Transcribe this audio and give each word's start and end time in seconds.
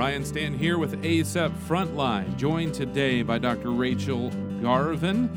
Ryan 0.00 0.24
Stanton 0.24 0.58
here 0.58 0.78
with 0.78 1.02
ACEP 1.02 1.52
Frontline, 1.68 2.34
joined 2.38 2.72
today 2.72 3.22
by 3.22 3.36
Dr. 3.36 3.70
Rachel 3.70 4.30
Garvin, 4.62 5.28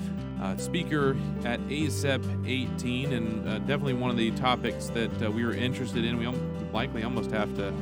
uh, 0.41 0.55
speaker 0.55 1.17
at 1.43 1.59
ACEP 1.67 2.47
18, 2.47 3.11
and 3.11 3.45
uh, 3.49 3.59
definitely 3.59 3.95
one 3.95 4.09
of 4.09 4.15
the 4.15 4.31
topics 4.31 4.87
that 4.87 5.21
uh, 5.21 5.29
we 5.29 5.43
were 5.43 5.51
interested 5.51 6.05
in. 6.05 6.17
We 6.17 6.27
likely 6.71 7.03
almost 7.03 7.29
have 7.31 7.53
to 7.57 7.73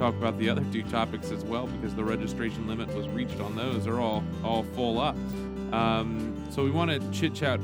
talk 0.00 0.16
about 0.16 0.36
the 0.40 0.50
other 0.50 0.64
two 0.72 0.82
topics 0.82 1.30
as 1.30 1.44
well 1.44 1.68
because 1.68 1.94
the 1.94 2.02
registration 2.02 2.66
limit 2.66 2.92
was 2.92 3.06
reached 3.06 3.38
on 3.38 3.54
those. 3.54 3.84
They're 3.84 4.00
all 4.00 4.24
all 4.42 4.64
full 4.74 4.98
up. 4.98 5.14
Um, 5.72 6.34
so 6.50 6.64
we 6.64 6.72
want 6.72 6.90
to 6.90 6.98
chit 7.12 7.34
chat 7.34 7.60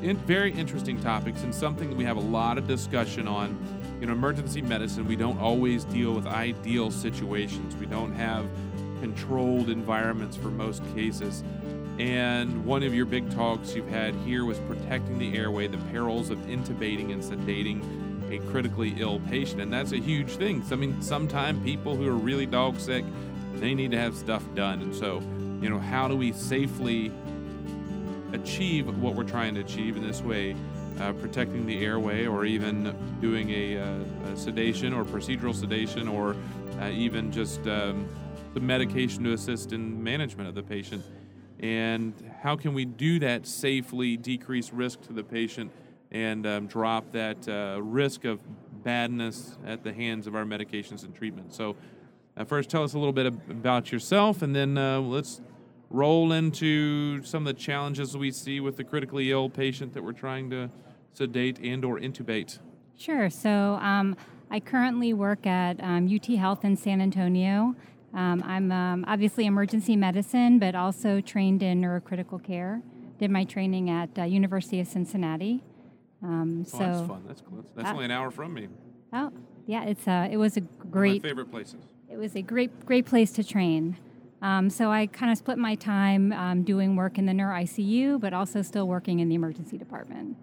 in 0.00 0.16
very 0.26 0.52
interesting 0.52 0.98
topics 1.02 1.42
and 1.42 1.54
something 1.54 1.90
that 1.90 1.96
we 1.96 2.04
have 2.04 2.16
a 2.16 2.20
lot 2.20 2.56
of 2.56 2.66
discussion 2.66 3.28
on. 3.28 3.58
You 4.00 4.06
know, 4.06 4.12
emergency 4.12 4.60
medicine, 4.60 5.06
we 5.06 5.16
don't 5.16 5.38
always 5.40 5.84
deal 5.84 6.12
with 6.12 6.26
ideal 6.26 6.90
situations. 6.90 7.74
We 7.76 7.86
don't 7.86 8.14
have 8.14 8.46
controlled 9.00 9.70
environments 9.70 10.36
for 10.36 10.48
most 10.48 10.82
cases. 10.94 11.42
And 11.98 12.66
one 12.66 12.82
of 12.82 12.94
your 12.94 13.06
big 13.06 13.30
talks 13.30 13.74
you've 13.74 13.88
had 13.88 14.14
here 14.16 14.44
was 14.44 14.58
protecting 14.60 15.18
the 15.18 15.34
airway, 15.36 15.66
the 15.66 15.78
perils 15.90 16.28
of 16.28 16.38
intubating 16.40 17.10
and 17.12 17.22
sedating 17.22 17.82
a 18.30 18.38
critically 18.50 18.94
ill 18.98 19.20
patient. 19.30 19.62
And 19.62 19.72
that's 19.72 19.92
a 19.92 19.98
huge 19.98 20.36
thing. 20.36 20.62
I 20.70 20.74
mean, 20.74 21.00
sometimes 21.00 21.64
people 21.64 21.96
who 21.96 22.06
are 22.06 22.16
really 22.16 22.44
dog 22.44 22.78
sick, 22.78 23.04
they 23.54 23.72
need 23.72 23.92
to 23.92 23.98
have 23.98 24.14
stuff 24.14 24.42
done. 24.54 24.82
And 24.82 24.94
so, 24.94 25.22
you 25.62 25.70
know, 25.70 25.78
how 25.78 26.06
do 26.06 26.16
we 26.16 26.32
safely 26.32 27.10
achieve 28.32 28.94
what 28.98 29.14
we're 29.14 29.24
trying 29.24 29.54
to 29.54 29.60
achieve 29.60 29.96
in 29.96 30.06
this 30.06 30.20
way, 30.20 30.54
uh, 31.00 31.12
protecting 31.14 31.66
the 31.66 31.84
airway, 31.84 32.26
or 32.26 32.44
even 32.44 32.94
doing 33.20 33.50
a, 33.50 33.78
uh, 33.78 34.32
a 34.32 34.36
sedation 34.36 34.92
or 34.92 35.04
procedural 35.04 35.54
sedation, 35.54 36.08
or 36.08 36.36
uh, 36.80 36.88
even 36.88 37.30
just 37.30 37.66
um, 37.66 38.08
the 38.54 38.60
medication 38.60 39.24
to 39.24 39.32
assist 39.32 39.72
in 39.72 40.02
management 40.02 40.48
of 40.48 40.54
the 40.54 40.62
patient. 40.62 41.04
And 41.60 42.14
how 42.42 42.56
can 42.56 42.74
we 42.74 42.84
do 42.84 43.18
that 43.20 43.46
safely, 43.46 44.16
decrease 44.16 44.72
risk 44.72 45.02
to 45.02 45.12
the 45.12 45.24
patient, 45.24 45.70
and 46.10 46.46
um, 46.46 46.66
drop 46.66 47.12
that 47.12 47.48
uh, 47.48 47.80
risk 47.82 48.24
of 48.24 48.40
badness 48.82 49.58
at 49.66 49.82
the 49.82 49.92
hands 49.92 50.26
of 50.26 50.34
our 50.34 50.44
medications 50.44 51.04
and 51.04 51.14
treatment? 51.14 51.52
So, 51.52 51.76
uh, 52.36 52.44
first, 52.44 52.68
tell 52.68 52.84
us 52.84 52.94
a 52.94 52.98
little 52.98 53.12
bit 53.12 53.26
about 53.26 53.90
yourself, 53.90 54.42
and 54.42 54.54
then 54.54 54.74
let's 55.10 55.40
roll 55.88 56.32
into 56.32 57.22
some 57.22 57.46
of 57.46 57.54
the 57.54 57.60
challenges 57.60 58.16
we 58.16 58.30
see 58.30 58.60
with 58.60 58.76
the 58.76 58.84
critically 58.84 59.30
ill 59.30 59.48
patient 59.48 59.94
that 59.94 60.02
we're 60.02 60.12
trying 60.12 60.50
to 60.50 60.70
sedate 61.16 61.58
and 61.58 61.84
or 61.84 61.98
intubate? 61.98 62.58
Sure. 62.96 63.30
So 63.30 63.50
um, 63.50 64.16
I 64.50 64.60
currently 64.60 65.12
work 65.12 65.46
at 65.46 65.82
um, 65.82 66.08
UT 66.12 66.26
Health 66.36 66.64
in 66.64 66.76
San 66.76 67.00
Antonio. 67.00 67.74
Um, 68.14 68.42
I'm 68.46 68.72
um, 68.72 69.04
obviously 69.08 69.46
emergency 69.46 69.96
medicine, 69.96 70.58
but 70.58 70.74
also 70.74 71.20
trained 71.20 71.62
in 71.62 71.80
neurocritical 71.80 72.42
care. 72.42 72.82
Did 73.18 73.30
my 73.30 73.44
training 73.44 73.90
at 73.90 74.18
uh, 74.18 74.24
University 74.24 74.80
of 74.80 74.86
Cincinnati. 74.86 75.62
Um, 76.22 76.64
oh, 76.66 76.70
so 76.70 76.78
that's 76.78 77.06
fun. 77.06 77.24
That's 77.26 77.40
cool. 77.42 77.58
That's, 77.58 77.72
that's 77.72 77.88
uh, 77.88 77.92
only 77.92 78.04
an 78.06 78.10
hour 78.10 78.30
from 78.30 78.54
me. 78.54 78.68
Oh, 79.12 79.32
yeah. 79.66 79.84
It's 79.84 80.06
uh, 80.06 80.28
it 80.30 80.36
was 80.36 80.56
a 80.56 80.60
great 80.60 81.22
my 81.22 81.28
favorite 81.28 81.50
places. 81.50 81.82
It 82.10 82.16
was 82.16 82.36
a 82.36 82.42
great 82.42 82.86
great 82.86 83.06
place 83.06 83.32
to 83.32 83.44
train. 83.44 83.96
Um, 84.42 84.68
so 84.70 84.90
I 84.90 85.06
kind 85.06 85.32
of 85.32 85.38
split 85.38 85.58
my 85.58 85.74
time 85.74 86.32
um, 86.32 86.62
doing 86.62 86.94
work 86.94 87.18
in 87.18 87.26
the 87.26 87.34
neuro 87.34 87.54
ICU, 87.54 88.20
but 88.20 88.34
also 88.34 88.62
still 88.62 88.86
working 88.86 89.20
in 89.20 89.28
the 89.28 89.34
emergency 89.34 89.78
department. 89.78 90.36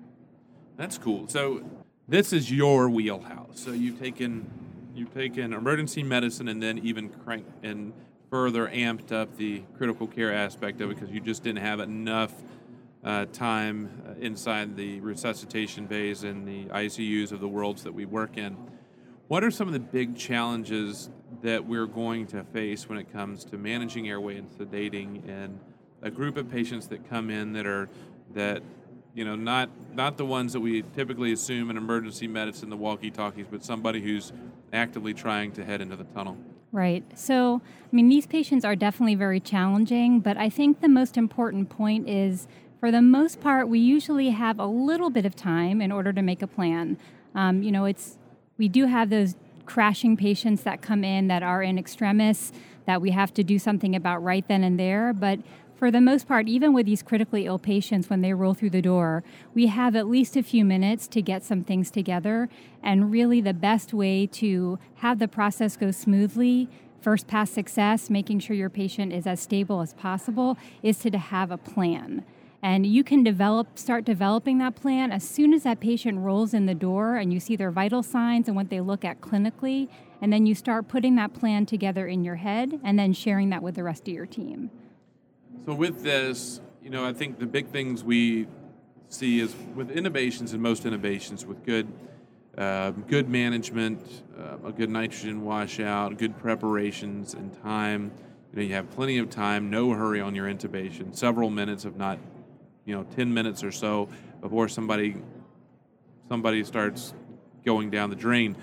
That's 0.77 0.97
cool. 0.97 1.27
So 1.27 1.63
this 2.07 2.33
is 2.33 2.51
your 2.51 2.89
wheelhouse. 2.89 3.59
So 3.59 3.71
you've 3.71 3.99
taken 3.99 4.49
you've 4.95 5.13
taken 5.13 5.53
emergency 5.53 6.03
medicine 6.03 6.47
and 6.47 6.61
then 6.61 6.77
even 6.79 7.09
crank 7.09 7.45
and 7.63 7.93
further 8.29 8.67
amped 8.67 9.11
up 9.11 9.37
the 9.37 9.63
critical 9.77 10.07
care 10.07 10.33
aspect 10.33 10.81
of 10.81 10.91
it 10.91 10.95
because 10.95 11.11
you 11.11 11.19
just 11.19 11.43
didn't 11.43 11.63
have 11.63 11.79
enough 11.79 12.33
uh, 13.03 13.25
time 13.25 13.89
uh, 14.07 14.13
inside 14.19 14.75
the 14.75 14.99
resuscitation 15.01 15.85
bays 15.85 16.23
and 16.23 16.47
the 16.47 16.65
ICUs 16.65 17.31
of 17.31 17.39
the 17.39 17.47
worlds 17.47 17.83
that 17.83 17.93
we 17.93 18.05
work 18.05 18.37
in. 18.37 18.55
What 19.27 19.43
are 19.43 19.51
some 19.51 19.67
of 19.67 19.73
the 19.73 19.79
big 19.79 20.17
challenges 20.17 21.09
that 21.41 21.65
we're 21.65 21.87
going 21.87 22.27
to 22.27 22.43
face 22.45 22.87
when 22.87 22.97
it 22.97 23.11
comes 23.11 23.43
to 23.45 23.57
managing 23.57 24.07
airway 24.07 24.37
and 24.37 24.49
sedating 24.49 25.27
and 25.27 25.59
a 26.01 26.11
group 26.11 26.37
of 26.37 26.49
patients 26.49 26.87
that 26.87 27.09
come 27.09 27.29
in 27.29 27.53
that 27.53 27.65
are 27.65 27.89
that 28.33 28.61
you 29.13 29.23
know 29.23 29.35
not 29.35 29.69
not 29.93 30.17
the 30.17 30.25
ones 30.25 30.53
that 30.53 30.59
we 30.59 30.83
typically 30.95 31.31
assume 31.31 31.69
in 31.69 31.77
emergency 31.77 32.27
medicine 32.27 32.69
the 32.69 32.77
walkie 32.77 33.11
talkies 33.11 33.45
but 33.49 33.63
somebody 33.63 34.01
who's 34.01 34.31
actively 34.71 35.13
trying 35.13 35.51
to 35.51 35.63
head 35.63 35.81
into 35.81 35.95
the 35.95 36.03
tunnel 36.05 36.37
right 36.71 37.03
so 37.15 37.61
i 37.81 37.95
mean 37.95 38.09
these 38.09 38.25
patients 38.25 38.65
are 38.65 38.75
definitely 38.75 39.15
very 39.15 39.39
challenging 39.39 40.19
but 40.19 40.37
i 40.37 40.49
think 40.49 40.81
the 40.81 40.89
most 40.89 41.17
important 41.17 41.69
point 41.69 42.09
is 42.09 42.47
for 42.79 42.91
the 42.91 43.01
most 43.01 43.39
part 43.39 43.67
we 43.69 43.79
usually 43.79 44.31
have 44.31 44.59
a 44.59 44.65
little 44.65 45.09
bit 45.09 45.25
of 45.25 45.35
time 45.35 45.81
in 45.81 45.91
order 45.91 46.11
to 46.11 46.21
make 46.21 46.41
a 46.41 46.47
plan 46.47 46.97
um, 47.35 47.61
you 47.61 47.71
know 47.71 47.85
it's 47.85 48.17
we 48.57 48.67
do 48.67 48.85
have 48.85 49.09
those 49.09 49.35
crashing 49.65 50.17
patients 50.17 50.63
that 50.63 50.81
come 50.81 51.03
in 51.03 51.27
that 51.27 51.43
are 51.43 51.63
in 51.63 51.77
extremis 51.77 52.51
that 52.85 53.01
we 53.01 53.11
have 53.11 53.33
to 53.33 53.43
do 53.43 53.57
something 53.57 53.95
about 53.95 54.23
right 54.23 54.47
then 54.47 54.63
and 54.63 54.79
there. 54.79 55.13
But 55.13 55.39
for 55.75 55.91
the 55.91 56.01
most 56.01 56.27
part, 56.27 56.47
even 56.47 56.73
with 56.73 56.85
these 56.85 57.03
critically 57.03 57.45
ill 57.45 57.59
patients, 57.59 58.09
when 58.09 58.21
they 58.21 58.33
roll 58.33 58.53
through 58.53 58.69
the 58.69 58.81
door, 58.81 59.23
we 59.53 59.67
have 59.67 59.95
at 59.95 60.07
least 60.07 60.35
a 60.35 60.43
few 60.43 60.63
minutes 60.63 61.07
to 61.09 61.21
get 61.21 61.43
some 61.43 61.63
things 61.63 61.91
together. 61.91 62.47
And 62.81 63.11
really, 63.11 63.41
the 63.41 63.53
best 63.53 63.93
way 63.93 64.27
to 64.27 64.79
have 64.95 65.19
the 65.19 65.27
process 65.27 65.75
go 65.75 65.91
smoothly, 65.91 66.69
first 67.01 67.27
pass 67.27 67.51
success, 67.51 68.09
making 68.09 68.39
sure 68.39 68.55
your 68.55 68.69
patient 68.69 69.11
is 69.11 69.27
as 69.27 69.41
stable 69.41 69.81
as 69.81 69.93
possible, 69.93 70.57
is 70.81 70.99
to 70.99 71.17
have 71.17 71.51
a 71.51 71.57
plan. 71.57 72.23
And 72.61 72.85
you 72.85 73.03
can 73.03 73.23
develop, 73.23 73.77
start 73.77 74.05
developing 74.05 74.57
that 74.59 74.75
plan 74.75 75.11
as 75.11 75.27
soon 75.27 75.53
as 75.53 75.63
that 75.63 75.81
patient 75.81 76.19
rolls 76.19 76.53
in 76.53 76.65
the 76.65 76.73
door 76.73 77.17
and 77.17 77.33
you 77.33 77.41
see 77.41 77.57
their 77.57 77.71
vital 77.71 78.01
signs 78.01 78.47
and 78.47 78.55
what 78.55 78.69
they 78.69 78.79
look 78.79 79.03
at 79.03 79.19
clinically. 79.19 79.89
And 80.21 80.31
then 80.31 80.45
you 80.45 80.55
start 80.55 80.87
putting 80.87 81.15
that 81.15 81.33
plan 81.33 81.65
together 81.65 82.07
in 82.07 82.23
your 82.23 82.35
head 82.35 82.79
and 82.81 82.97
then 82.97 83.11
sharing 83.11 83.49
that 83.49 83.61
with 83.61 83.75
the 83.75 83.83
rest 83.83 84.07
of 84.07 84.13
your 84.13 84.25
team. 84.25 84.71
So, 85.65 85.73
with 85.73 86.03
this, 86.03 86.59
you 86.83 86.89
know, 86.89 87.05
I 87.05 87.13
think 87.13 87.39
the 87.39 87.45
big 87.45 87.67
things 87.67 88.03
we 88.03 88.47
see 89.09 89.39
is 89.39 89.55
with 89.75 89.89
intubations 89.89 90.53
and 90.53 90.61
most 90.61 90.83
intubations 90.83 91.45
with 91.45 91.63
good. 91.65 91.91
Uh, 92.55 92.91
good 92.91 93.27
management, 93.27 93.99
uh, 94.37 94.67
a 94.67 94.71
good 94.71 94.87
nitrogen 94.87 95.43
washout, 95.43 96.19
good 96.19 96.37
preparations 96.37 97.33
and 97.33 97.51
time. 97.63 98.11
You 98.51 98.57
know, 98.57 98.61
you 98.61 98.75
have 98.75 98.91
plenty 98.91 99.17
of 99.17 99.31
time, 99.31 99.71
no 99.71 99.89
hurry 99.89 100.21
on 100.21 100.35
your 100.35 100.45
intubation, 100.45 101.15
several 101.15 101.49
minutes, 101.49 101.83
if 101.83 101.95
not 101.95 102.19
you 102.85 102.95
know 102.95 103.03
10 103.15 103.33
minutes 103.33 103.63
or 103.63 103.71
so 103.71 104.09
before 104.41 104.67
somebody 104.67 105.15
somebody 106.29 106.63
starts 106.63 107.13
going 107.65 107.89
down 107.89 108.09
the 108.09 108.15
drain 108.15 108.55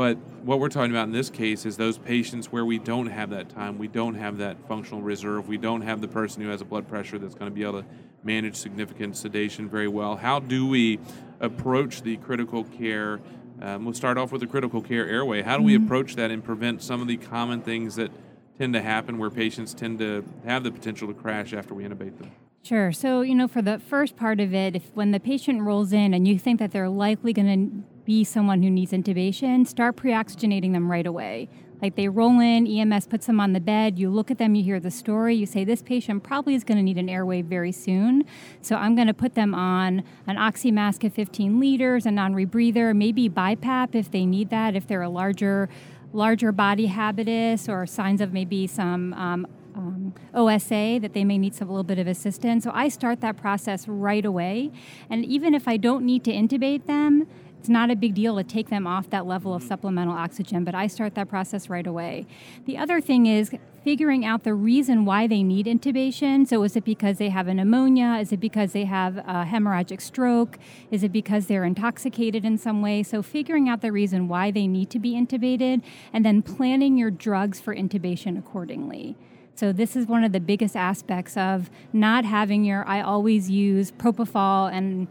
but 0.00 0.16
what 0.44 0.60
we're 0.60 0.70
talking 0.70 0.90
about 0.90 1.08
in 1.08 1.12
this 1.12 1.28
case 1.28 1.66
is 1.66 1.76
those 1.76 1.98
patients 1.98 2.50
where 2.50 2.64
we 2.64 2.78
don't 2.78 3.08
have 3.08 3.28
that 3.28 3.50
time 3.50 3.76
we 3.76 3.86
don't 3.86 4.14
have 4.14 4.38
that 4.38 4.56
functional 4.66 5.02
reserve 5.02 5.46
we 5.46 5.58
don't 5.58 5.82
have 5.82 6.00
the 6.00 6.08
person 6.08 6.40
who 6.40 6.48
has 6.48 6.62
a 6.62 6.64
blood 6.64 6.88
pressure 6.88 7.18
that's 7.18 7.34
going 7.34 7.50
to 7.50 7.54
be 7.54 7.62
able 7.62 7.82
to 7.82 7.88
manage 8.24 8.56
significant 8.56 9.14
sedation 9.14 9.68
very 9.68 9.88
well 9.88 10.16
how 10.16 10.40
do 10.40 10.66
we 10.66 10.98
approach 11.40 12.00
the 12.00 12.16
critical 12.16 12.64
care 12.64 13.20
um, 13.60 13.84
we'll 13.84 13.92
start 13.92 14.16
off 14.16 14.32
with 14.32 14.40
the 14.40 14.46
critical 14.46 14.80
care 14.80 15.06
airway 15.06 15.42
how 15.42 15.58
do 15.58 15.62
we 15.62 15.74
mm-hmm. 15.74 15.84
approach 15.84 16.16
that 16.16 16.30
and 16.30 16.42
prevent 16.42 16.82
some 16.82 17.02
of 17.02 17.06
the 17.06 17.18
common 17.18 17.60
things 17.60 17.96
that 17.96 18.10
tend 18.56 18.72
to 18.72 18.80
happen 18.80 19.18
where 19.18 19.28
patients 19.28 19.74
tend 19.74 19.98
to 19.98 20.24
have 20.46 20.64
the 20.64 20.72
potential 20.72 21.08
to 21.08 21.14
crash 21.14 21.52
after 21.52 21.74
we 21.74 21.84
intubate 21.84 22.16
them 22.16 22.30
Sure. 22.62 22.92
So, 22.92 23.22
you 23.22 23.34
know, 23.34 23.48
for 23.48 23.62
the 23.62 23.78
first 23.78 24.16
part 24.16 24.38
of 24.38 24.52
it, 24.52 24.76
if 24.76 24.90
when 24.92 25.12
the 25.12 25.18
patient 25.18 25.62
rolls 25.62 25.94
in 25.94 26.12
and 26.12 26.28
you 26.28 26.38
think 26.38 26.58
that 26.58 26.72
they're 26.72 26.90
likely 26.90 27.32
going 27.32 27.46
to 27.46 27.99
be 28.10 28.24
someone 28.24 28.60
who 28.60 28.68
needs 28.68 28.90
intubation, 28.90 29.64
start 29.64 29.94
pre-oxygenating 29.94 30.72
them 30.72 30.90
right 30.90 31.06
away. 31.06 31.48
Like 31.80 31.94
they 31.94 32.08
roll 32.08 32.40
in, 32.40 32.66
EMS 32.66 33.06
puts 33.06 33.26
them 33.26 33.38
on 33.38 33.52
the 33.52 33.60
bed, 33.60 34.00
you 34.00 34.10
look 34.10 34.32
at 34.32 34.38
them, 34.38 34.56
you 34.56 34.64
hear 34.64 34.80
the 34.80 34.90
story, 34.90 35.36
you 35.36 35.46
say, 35.46 35.62
This 35.62 35.80
patient 35.80 36.24
probably 36.24 36.56
is 36.56 36.64
going 36.64 36.78
to 36.78 36.82
need 36.82 36.98
an 36.98 37.08
airway 37.08 37.40
very 37.40 37.70
soon. 37.70 38.24
So 38.62 38.74
I'm 38.74 38.96
going 38.96 39.06
to 39.06 39.14
put 39.14 39.36
them 39.36 39.54
on 39.54 40.02
an 40.26 40.38
oxy 40.38 40.72
mask 40.72 41.04
of 41.04 41.14
15 41.14 41.60
liters, 41.60 42.04
a 42.04 42.10
non 42.10 42.34
rebreather, 42.34 42.96
maybe 42.96 43.30
BiPAP 43.30 43.94
if 43.94 44.10
they 44.10 44.26
need 44.26 44.50
that, 44.50 44.74
if 44.74 44.88
they're 44.88 45.02
a 45.02 45.08
larger 45.08 45.68
larger 46.12 46.50
body 46.50 46.86
habitus 46.86 47.68
or 47.68 47.86
signs 47.86 48.20
of 48.20 48.32
maybe 48.32 48.66
some 48.66 49.14
um, 49.14 49.46
um, 49.76 50.14
OSA 50.34 50.98
that 51.00 51.12
they 51.12 51.24
may 51.24 51.38
need 51.38 51.54
some 51.54 51.68
a 51.68 51.70
little 51.70 51.84
bit 51.84 52.00
of 52.00 52.08
assistance. 52.08 52.64
So 52.64 52.72
I 52.74 52.88
start 52.88 53.20
that 53.20 53.36
process 53.36 53.86
right 53.86 54.24
away. 54.24 54.72
And 55.08 55.24
even 55.24 55.54
if 55.54 55.68
I 55.68 55.76
don't 55.76 56.04
need 56.04 56.24
to 56.24 56.32
intubate 56.32 56.86
them, 56.86 57.28
it's 57.60 57.68
not 57.68 57.90
a 57.90 57.94
big 57.94 58.14
deal 58.14 58.36
to 58.36 58.42
take 58.42 58.70
them 58.70 58.86
off 58.86 59.10
that 59.10 59.26
level 59.26 59.52
of 59.52 59.62
supplemental 59.62 60.14
oxygen, 60.14 60.64
but 60.64 60.74
I 60.74 60.86
start 60.86 61.14
that 61.16 61.28
process 61.28 61.68
right 61.68 61.86
away. 61.86 62.26
The 62.64 62.78
other 62.78 63.02
thing 63.02 63.26
is 63.26 63.50
figuring 63.84 64.24
out 64.24 64.44
the 64.44 64.54
reason 64.54 65.04
why 65.04 65.26
they 65.26 65.42
need 65.42 65.66
intubation. 65.66 66.48
So, 66.48 66.62
is 66.62 66.74
it 66.74 66.86
because 66.86 67.18
they 67.18 67.28
have 67.28 67.48
a 67.48 67.52
pneumonia? 67.52 68.16
Is 68.18 68.32
it 68.32 68.40
because 68.40 68.72
they 68.72 68.86
have 68.86 69.18
a 69.18 69.44
hemorrhagic 69.44 70.00
stroke? 70.00 70.58
Is 70.90 71.02
it 71.02 71.12
because 71.12 71.48
they're 71.48 71.64
intoxicated 71.64 72.46
in 72.46 72.56
some 72.56 72.80
way? 72.80 73.02
So, 73.02 73.20
figuring 73.20 73.68
out 73.68 73.82
the 73.82 73.92
reason 73.92 74.26
why 74.26 74.50
they 74.50 74.66
need 74.66 74.88
to 74.88 74.98
be 74.98 75.12
intubated 75.12 75.82
and 76.14 76.24
then 76.24 76.40
planning 76.40 76.96
your 76.96 77.10
drugs 77.10 77.60
for 77.60 77.74
intubation 77.74 78.38
accordingly. 78.38 79.16
So 79.54 79.74
this 79.74 79.94
is 79.94 80.06
one 80.06 80.24
of 80.24 80.32
the 80.32 80.40
biggest 80.40 80.74
aspects 80.74 81.36
of 81.36 81.68
not 81.92 82.24
having 82.24 82.64
your 82.64 82.88
I 82.88 83.02
always 83.02 83.50
use 83.50 83.92
propofol 83.92 84.72
and 84.72 85.06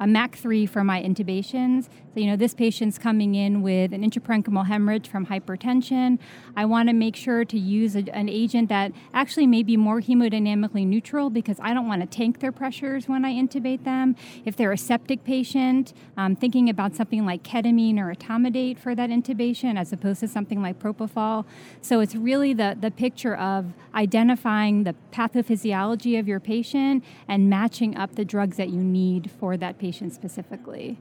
a 0.00 0.06
MAC 0.06 0.36
3 0.36 0.66
for 0.66 0.84
my 0.84 1.02
intubations. 1.02 1.88
So, 2.14 2.20
you 2.20 2.28
know, 2.28 2.36
this 2.36 2.54
patient's 2.54 2.96
coming 2.96 3.34
in 3.34 3.60
with 3.60 3.92
an 3.92 4.08
intraparenchymal 4.08 4.66
hemorrhage 4.66 5.08
from 5.08 5.26
hypertension. 5.26 6.20
I 6.56 6.64
want 6.64 6.88
to 6.88 6.92
make 6.92 7.16
sure 7.16 7.44
to 7.44 7.58
use 7.58 7.96
a, 7.96 8.04
an 8.14 8.28
agent 8.28 8.68
that 8.68 8.92
actually 9.12 9.48
may 9.48 9.64
be 9.64 9.76
more 9.76 10.00
hemodynamically 10.00 10.86
neutral 10.86 11.28
because 11.28 11.58
I 11.60 11.74
don't 11.74 11.88
want 11.88 12.02
to 12.02 12.06
tank 12.06 12.38
their 12.38 12.52
pressures 12.52 13.08
when 13.08 13.24
I 13.24 13.32
intubate 13.32 13.82
them. 13.82 14.14
If 14.44 14.54
they're 14.54 14.70
a 14.70 14.78
septic 14.78 15.24
patient, 15.24 15.92
um, 16.16 16.36
thinking 16.36 16.68
about 16.70 16.94
something 16.94 17.26
like 17.26 17.42
ketamine 17.42 17.98
or 17.98 18.14
etomidate 18.14 18.78
for 18.78 18.94
that 18.94 19.10
intubation 19.10 19.76
as 19.76 19.92
opposed 19.92 20.20
to 20.20 20.28
something 20.28 20.62
like 20.62 20.78
propofol. 20.78 21.44
So 21.80 21.98
it's 21.98 22.14
really 22.14 22.54
the, 22.54 22.76
the 22.80 22.92
picture 22.92 23.34
of 23.34 23.72
identifying 23.92 24.84
the 24.84 24.94
pathophysiology 25.10 26.16
of 26.16 26.28
your 26.28 26.38
patient 26.38 27.02
and 27.26 27.50
matching 27.50 27.96
up 27.96 28.14
the 28.14 28.24
drugs 28.24 28.56
that 28.56 28.68
you 28.68 28.84
need 28.84 29.32
for 29.32 29.56
that 29.56 29.78
patient 29.78 30.12
specifically. 30.12 31.00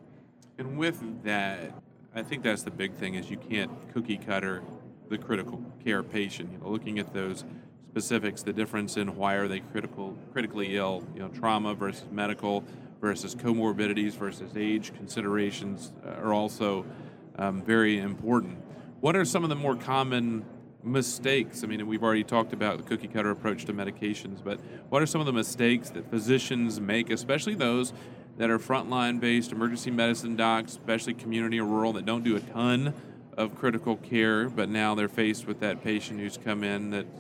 And 0.58 0.78
with 0.78 1.24
that, 1.24 1.74
I 2.16 2.22
think 2.22 2.44
that's 2.44 2.64
the 2.64 2.72
big 2.72 2.94
thing 2.94 3.16
is 3.16 3.30
you 3.30 3.38
can't 3.38 3.72
cookie 3.94 4.18
cutter 4.18 4.62
the 5.10 5.18
critical 5.18 5.64
care 5.84 6.04
patient. 6.04 6.52
You 6.52 6.60
know, 6.60 6.70
looking 6.70 7.00
at 7.00 7.14
those 7.14 7.44
specifics, 7.90 8.44
the 8.44 8.54
difference 8.54 8.98
in 8.98 9.16
why 9.16 9.36
are 9.36 9.48
they 9.48 9.60
critical, 9.60 10.16
critically 10.32 10.78
ill, 10.78 11.04
you 11.14 11.22
know, 11.22 11.30
trauma 11.30 11.74
versus 11.74 12.06
medical 12.12 12.64
versus 13.02 13.36
comorbidities 13.36 14.14
versus 14.14 14.52
age 14.56 14.94
considerations 14.96 15.92
uh, 16.06 16.12
are 16.22 16.34
also 16.34 16.86
um, 17.38 17.62
very 17.62 18.00
important. 18.00 18.58
What 19.02 19.16
are 19.16 19.26
some 19.26 19.44
of 19.44 19.50
the 19.50 19.56
more 19.56 19.76
common 19.76 20.46
mistakes? 20.84 21.64
I 21.64 21.68
mean, 21.68 21.86
we've 21.86 22.04
already 22.04 22.24
talked 22.24 22.54
about 22.54 22.78
the 22.78 22.84
cookie 22.84 23.08
cutter 23.08 23.32
approach 23.32 23.66
to 23.66 23.74
medications, 23.74 24.44
but 24.44 24.60
what 24.90 25.02
are 25.02 25.06
some 25.06 25.20
of 25.20 25.28
the 25.28 25.34
mistakes 25.34 25.90
that 25.90 26.10
physicians 26.10 26.80
make, 26.80 27.10
especially 27.10 27.56
those 27.56 27.92
that 28.38 28.50
are 28.50 28.60
frontline 28.60 29.20
based 29.20 29.52
emergency 29.52 29.92
medicine 29.92 30.36
docs, 30.36 30.72
especially 30.74 31.14
community 31.14 31.60
or 31.60 31.66
rural, 31.66 31.94
that 31.94 32.06
don't 32.06 32.24
do 32.24 32.36
a 32.36 32.40
ton 32.40 32.94
of 33.38 33.56
critical 33.56 33.98
care, 33.98 34.50
but 34.50 34.70
now 34.70 34.96
they're 34.96 35.10
faced 35.10 35.48
with 35.48 35.60
that 35.60 35.84
patient 35.84 36.20
who's 36.20 36.38
come 36.38 36.64
in 36.64 36.92
that's 36.92 37.20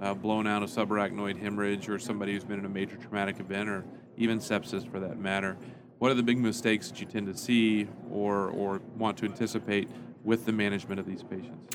uh, 0.00 0.14
blown 0.14 0.46
out 0.46 0.62
a 0.62 0.66
subarachnoid 0.66 1.40
hemorrhage 1.40 1.88
or 1.88 1.98
somebody 1.98 2.32
who's 2.32 2.44
been 2.44 2.58
in 2.58 2.64
a 2.64 2.68
major 2.68 2.96
traumatic 2.96 3.38
event 3.40 3.68
or 3.68 3.84
even 4.16 4.38
sepsis 4.38 4.88
for 4.90 5.00
that 5.00 5.18
matter. 5.18 5.56
What 5.98 6.10
are 6.10 6.14
the 6.14 6.22
big 6.22 6.38
mistakes 6.38 6.90
that 6.90 7.00
you 7.00 7.06
tend 7.06 7.26
to 7.28 7.36
see 7.36 7.88
or, 8.10 8.48
or 8.50 8.80
want 8.96 9.16
to 9.18 9.26
anticipate 9.26 9.88
with 10.24 10.44
the 10.44 10.52
management 10.52 10.98
of 11.00 11.06
these 11.06 11.22
patients? 11.22 11.68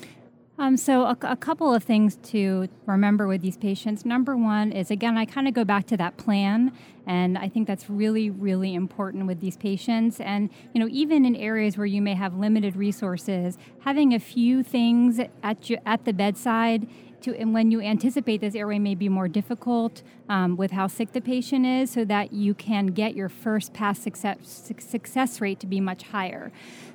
Um, 0.60 0.76
so, 0.76 1.04
a, 1.04 1.16
a, 1.22 1.36
couple 1.36 1.72
of 1.72 1.82
things 1.82 2.16
to 2.24 2.68
remember 2.84 3.26
with 3.26 3.40
these 3.40 3.56
patients. 3.56 4.04
Number 4.04 4.36
one 4.36 4.72
is 4.72 4.90
again, 4.90 5.16
I 5.16 5.24
kind 5.24 5.48
of 5.48 5.54
go 5.54 5.64
back 5.64 5.86
to 5.86 5.96
that 5.96 6.18
plan, 6.18 6.76
and 7.06 7.38
I 7.38 7.48
think 7.48 7.66
that's 7.66 7.88
really, 7.88 8.28
really 8.28 8.74
important 8.74 9.26
with 9.26 9.40
these 9.40 9.56
patients. 9.56 10.20
And 10.20 10.50
you 10.74 10.80
know, 10.80 10.88
even 10.90 11.24
in 11.24 11.34
areas 11.34 11.78
where 11.78 11.86
you 11.86 12.02
may 12.02 12.12
have 12.12 12.36
limited 12.36 12.76
resources, 12.76 13.56
having 13.84 14.12
a 14.12 14.20
few 14.20 14.62
things 14.62 15.18
at 15.42 15.70
your, 15.70 15.78
at 15.86 16.04
the 16.04 16.12
bedside 16.12 16.86
to, 17.22 17.36
and 17.36 17.52
when 17.52 17.70
you 17.70 17.80
anticipate 17.80 18.40
this 18.40 18.54
airway 18.54 18.78
may 18.78 18.94
be 18.94 19.08
more 19.08 19.28
difficult 19.28 20.02
um, 20.28 20.56
with 20.56 20.70
how 20.70 20.86
sick 20.86 21.12
the 21.12 21.20
patient 21.20 21.66
is, 21.66 21.90
so 21.90 22.04
that 22.04 22.32
you 22.32 22.54
can 22.54 22.86
get 22.88 23.14
your 23.14 23.28
first 23.28 23.72
pass 23.72 23.98
success, 23.98 24.38
success 24.78 25.40
rate 25.40 25.60
to 25.60 25.66
be 25.66 25.80
much 25.80 26.04
higher. 26.04 26.52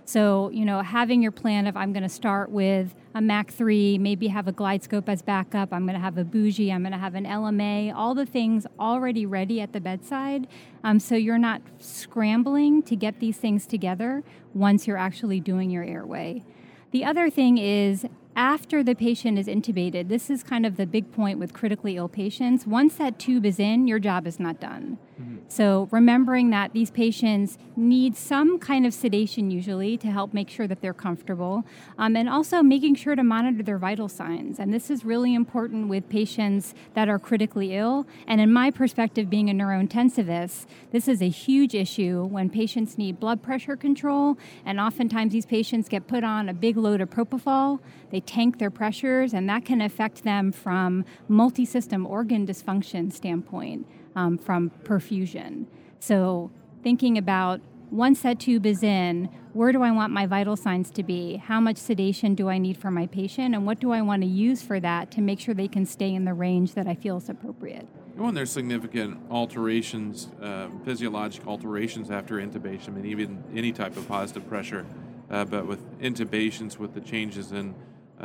So, 0.07 0.50
you 0.50 0.66
know, 0.66 0.81
having 0.81 1.24
your 1.24 1.31
plan 1.31 1.66
of 1.66 1.75
I'm 1.75 1.92
going 1.92 2.04
to 2.04 2.10
start 2.10 2.51
with 2.51 2.94
a 3.16 3.22
Mac 3.22 3.51
3, 3.51 3.98
maybe 3.98 4.27
have 4.27 4.48
a 4.48 4.54
GlideScope 4.54 5.10
as 5.10 5.24
backup, 5.24 5.74
I'm 5.74 5.86
going 5.86 5.95
to 5.95 6.01
have 6.01 6.19
a 6.19 6.24
bougie, 6.24 6.72
I'm 6.72 6.83
going 6.83 6.92
to 6.92 7.00
have 7.00 7.16
an 7.16 7.25
LMA, 7.25 7.94
all 7.95 8.13
the 8.13 8.25
things 8.25 8.68
already 8.80 9.25
ready 9.25 9.62
at 9.62 9.74
the 9.74 9.81
bedside. 9.81 10.48
Um, 10.83 11.00
so 11.00 11.16
you're 11.16 11.39
not 11.39 11.62
scrambling 11.80 12.83
to 12.83 12.95
get 12.95 13.19
these 13.19 13.38
things 13.38 13.66
together 13.66 14.24
once 14.54 14.86
you're 14.86 14.98
actually 14.98 15.39
doing 15.39 15.72
your 15.72 15.83
airway. 15.83 16.44
The 16.92 17.04
other 17.04 17.30
thing 17.30 17.57
is 17.57 18.06
after 18.36 18.84
the 18.84 18.96
patient 18.96 19.40
is 19.40 19.48
intubated, 19.48 20.10
this 20.10 20.30
is 20.30 20.44
kind 20.44 20.66
of 20.66 20.76
the 20.76 20.86
big 20.86 21.12
point 21.12 21.40
with 21.40 21.54
critically 21.54 21.96
ill 21.96 22.10
patients. 22.10 22.68
Once 22.68 22.96
that 22.96 23.18
tube 23.18 23.46
is 23.46 23.60
in, 23.60 23.88
your 23.88 24.00
job 24.00 24.28
is 24.28 24.40
not 24.40 24.60
done. 24.60 24.98
Mm-hmm. 25.22 25.36
So, 25.48 25.88
remembering 25.92 26.50
that 26.50 26.74
these 26.74 26.92
patients 26.92 27.58
need 27.78 28.18
some 28.18 28.60
kind 28.60 28.86
of 28.86 28.94
sedation 28.94 29.50
usually 29.50 29.96
to 29.98 30.08
help 30.08 30.34
make 30.34 30.50
sure 30.50 30.68
that 30.68 30.82
they're 30.82 30.94
comfortable, 30.94 31.64
um, 31.98 32.18
and 32.18 32.28
also 32.28 32.62
making 32.62 32.96
sure 32.96 33.16
to 33.16 33.24
monitor 33.24 33.64
their 33.64 33.78
vital 33.78 34.10
signs. 34.10 34.60
And 34.60 34.74
this 34.74 34.90
is 34.90 35.06
really 35.06 35.34
important 35.34 35.88
with 35.88 36.10
patients 36.10 36.74
that 36.96 37.08
are 37.08 37.20
critically 37.20 37.74
ill. 37.76 38.06
And 38.28 38.42
in 38.42 38.52
my 38.52 38.72
perspective, 38.72 39.30
being 39.30 39.50
a 39.50 39.54
neurointensivist, 39.54 40.66
this 40.92 41.08
is 41.08 41.22
a 41.22 41.30
huge 41.30 41.74
issue 41.74 42.26
when 42.26 42.50
patients 42.50 42.98
need 42.98 43.18
blood 43.18 43.42
pressure 43.42 43.78
control. 43.78 44.38
And 44.66 44.82
oftentimes, 44.82 45.32
these 45.32 45.46
patients 45.46 45.88
get 45.88 46.08
put 46.08 46.26
on 46.26 46.50
a 46.50 46.54
big 46.54 46.76
load 46.76 47.00
of 47.00 47.10
propofol, 47.10 47.80
they 48.10 48.20
tank 48.25 48.60
their 48.60 48.72
pressures, 48.72 49.33
and 49.33 49.48
that 49.50 49.66
can 49.66 49.81
affect 49.81 50.24
them 50.24 50.51
from 50.51 51.06
multi 51.27 51.66
system 51.66 52.06
organ 52.06 52.45
dysfunction 52.45 53.12
standpoint 53.12 53.88
um, 54.16 54.38
from 54.38 54.72
perfusion. 54.83 55.66
So, 56.00 56.51
thinking 56.83 57.18
about 57.18 57.62
once 57.92 58.22
that 58.22 58.39
tube 58.39 58.66
is 58.66 58.83
in, 58.83 59.30
where 59.54 59.72
do 59.72 59.81
I 59.81 59.92
want 59.92 60.12
my 60.12 60.25
vital 60.25 60.56
signs 60.56 60.92
to 60.92 61.04
be? 61.04 61.38
How 61.38 61.60
much 61.60 61.77
sedation 61.77 62.36
do 62.36 62.50
I 62.50 62.57
need 62.57 62.77
for 62.77 62.92
my 62.92 63.07
patient? 63.07 63.56
And 63.56 63.66
what 63.66 63.80
do 63.80 63.92
I 63.92 64.01
want 64.01 64.22
to 64.22 64.27
use 64.27 64.62
for 64.62 64.80
that 64.81 65.12
to 65.12 65.22
make 65.22 65.39
sure 65.39 65.54
they 65.54 65.68
can 65.68 65.86
stay 65.86 66.13
in 66.13 66.25
the 66.25 66.33
range 66.33 66.74
that 66.74 66.88
I 66.88 66.95
feel 66.95 67.18
is 67.18 67.30
appropriate? 67.30 67.88
When 68.16 68.33
there's 68.33 68.51
significant 68.51 69.19
alterations, 69.30 70.30
uh, 70.42 70.68
physiologic 70.83 71.48
alterations 71.48 72.12
after 72.12 72.36
intubation, 72.36 72.95
mean, 72.95 73.06
even 73.06 73.44
any 73.54 73.72
type 73.72 73.95
of 73.98 74.07
positive 74.07 74.48
pressure, 74.48 74.86
uh, 75.30 75.45
but 75.45 75.66
with 75.66 76.00
intubations, 76.00 76.77
with 76.77 76.94
the 76.94 77.01
changes 77.01 77.51
in 77.51 77.75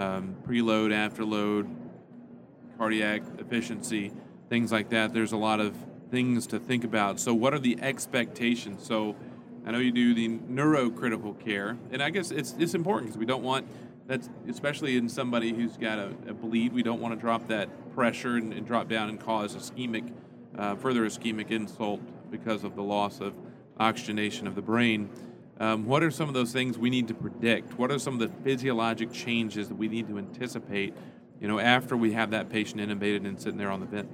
um, 0.01 0.35
preload, 0.49 0.91
afterload, 0.91 1.69
cardiac 2.79 3.23
efficiency, 3.39 4.11
things 4.49 4.73
like 4.73 4.89
that. 4.89 5.13
There's 5.13 5.33
a 5.33 5.37
lot 5.37 5.61
of 5.61 5.77
things 6.11 6.47
to 6.49 6.59
think 6.59 6.85
about. 6.85 7.21
So, 7.21 7.35
what 7.35 7.53
are 7.53 7.59
the 7.59 7.79
expectations? 7.83 8.85
So, 8.85 9.15
I 9.67 9.73
know 9.73 9.79
you 9.79 9.93
do 9.93 10.15
the 10.15 10.39
neurocritical 10.51 11.39
care, 11.39 11.77
and 11.93 12.03
I 12.03 12.09
guess 12.09 12.31
it's 12.31 12.55
it's 12.59 12.75
important 12.75 13.11
because 13.11 13.19
we 13.19 13.27
don't 13.27 13.43
want 13.43 13.67
that, 14.07 14.27
especially 14.49 14.97
in 14.97 15.09
somebody 15.09 15.53
who's 15.53 15.77
got 15.77 15.99
a, 15.99 16.15
a 16.27 16.33
bleed. 16.33 16.73
We 16.73 16.83
don't 16.83 17.01
want 17.01 17.15
to 17.15 17.21
drop 17.21 17.47
that 17.49 17.69
pressure 17.95 18.37
and, 18.37 18.55
and 18.55 18.67
drop 18.67 18.89
down 18.89 19.11
and 19.11 19.21
cause 19.21 19.55
ischemic, 19.55 20.11
uh, 20.57 20.77
further 20.77 21.03
ischemic 21.03 21.51
insult 21.51 22.01
because 22.31 22.65
of 22.65 22.75
the 22.75 22.83
loss 22.83 23.21
of 23.21 23.35
oxygenation 23.79 24.47
of 24.47 24.55
the 24.55 24.63
brain. 24.63 25.11
Um, 25.61 25.85
what 25.85 26.03
are 26.03 26.11
some 26.11 26.27
of 26.27 26.35
those 26.35 26.53
things 26.53 26.79
we 26.79 26.89
need 26.89 27.07
to 27.09 27.15
predict? 27.15 27.79
What 27.79 27.91
are 27.93 27.99
some 27.99 28.15
of 28.15 28.21
the 28.21 28.31
physiologic 28.43 29.13
changes 29.13 29.69
that 29.69 29.75
we 29.75 29.89
need 29.89 30.09
to 30.09 30.17
anticipate? 30.17 30.95
You 31.39 31.49
know, 31.49 31.59
after 31.59 31.99
we 31.99 32.13
have 32.13 32.31
that 32.31 32.49
patient 32.49 32.81
intubated 32.81 33.27
and 33.27 33.39
sitting 33.39 33.59
there 33.59 33.71
on 33.71 33.81
the 33.81 33.87
vent. 33.87 34.11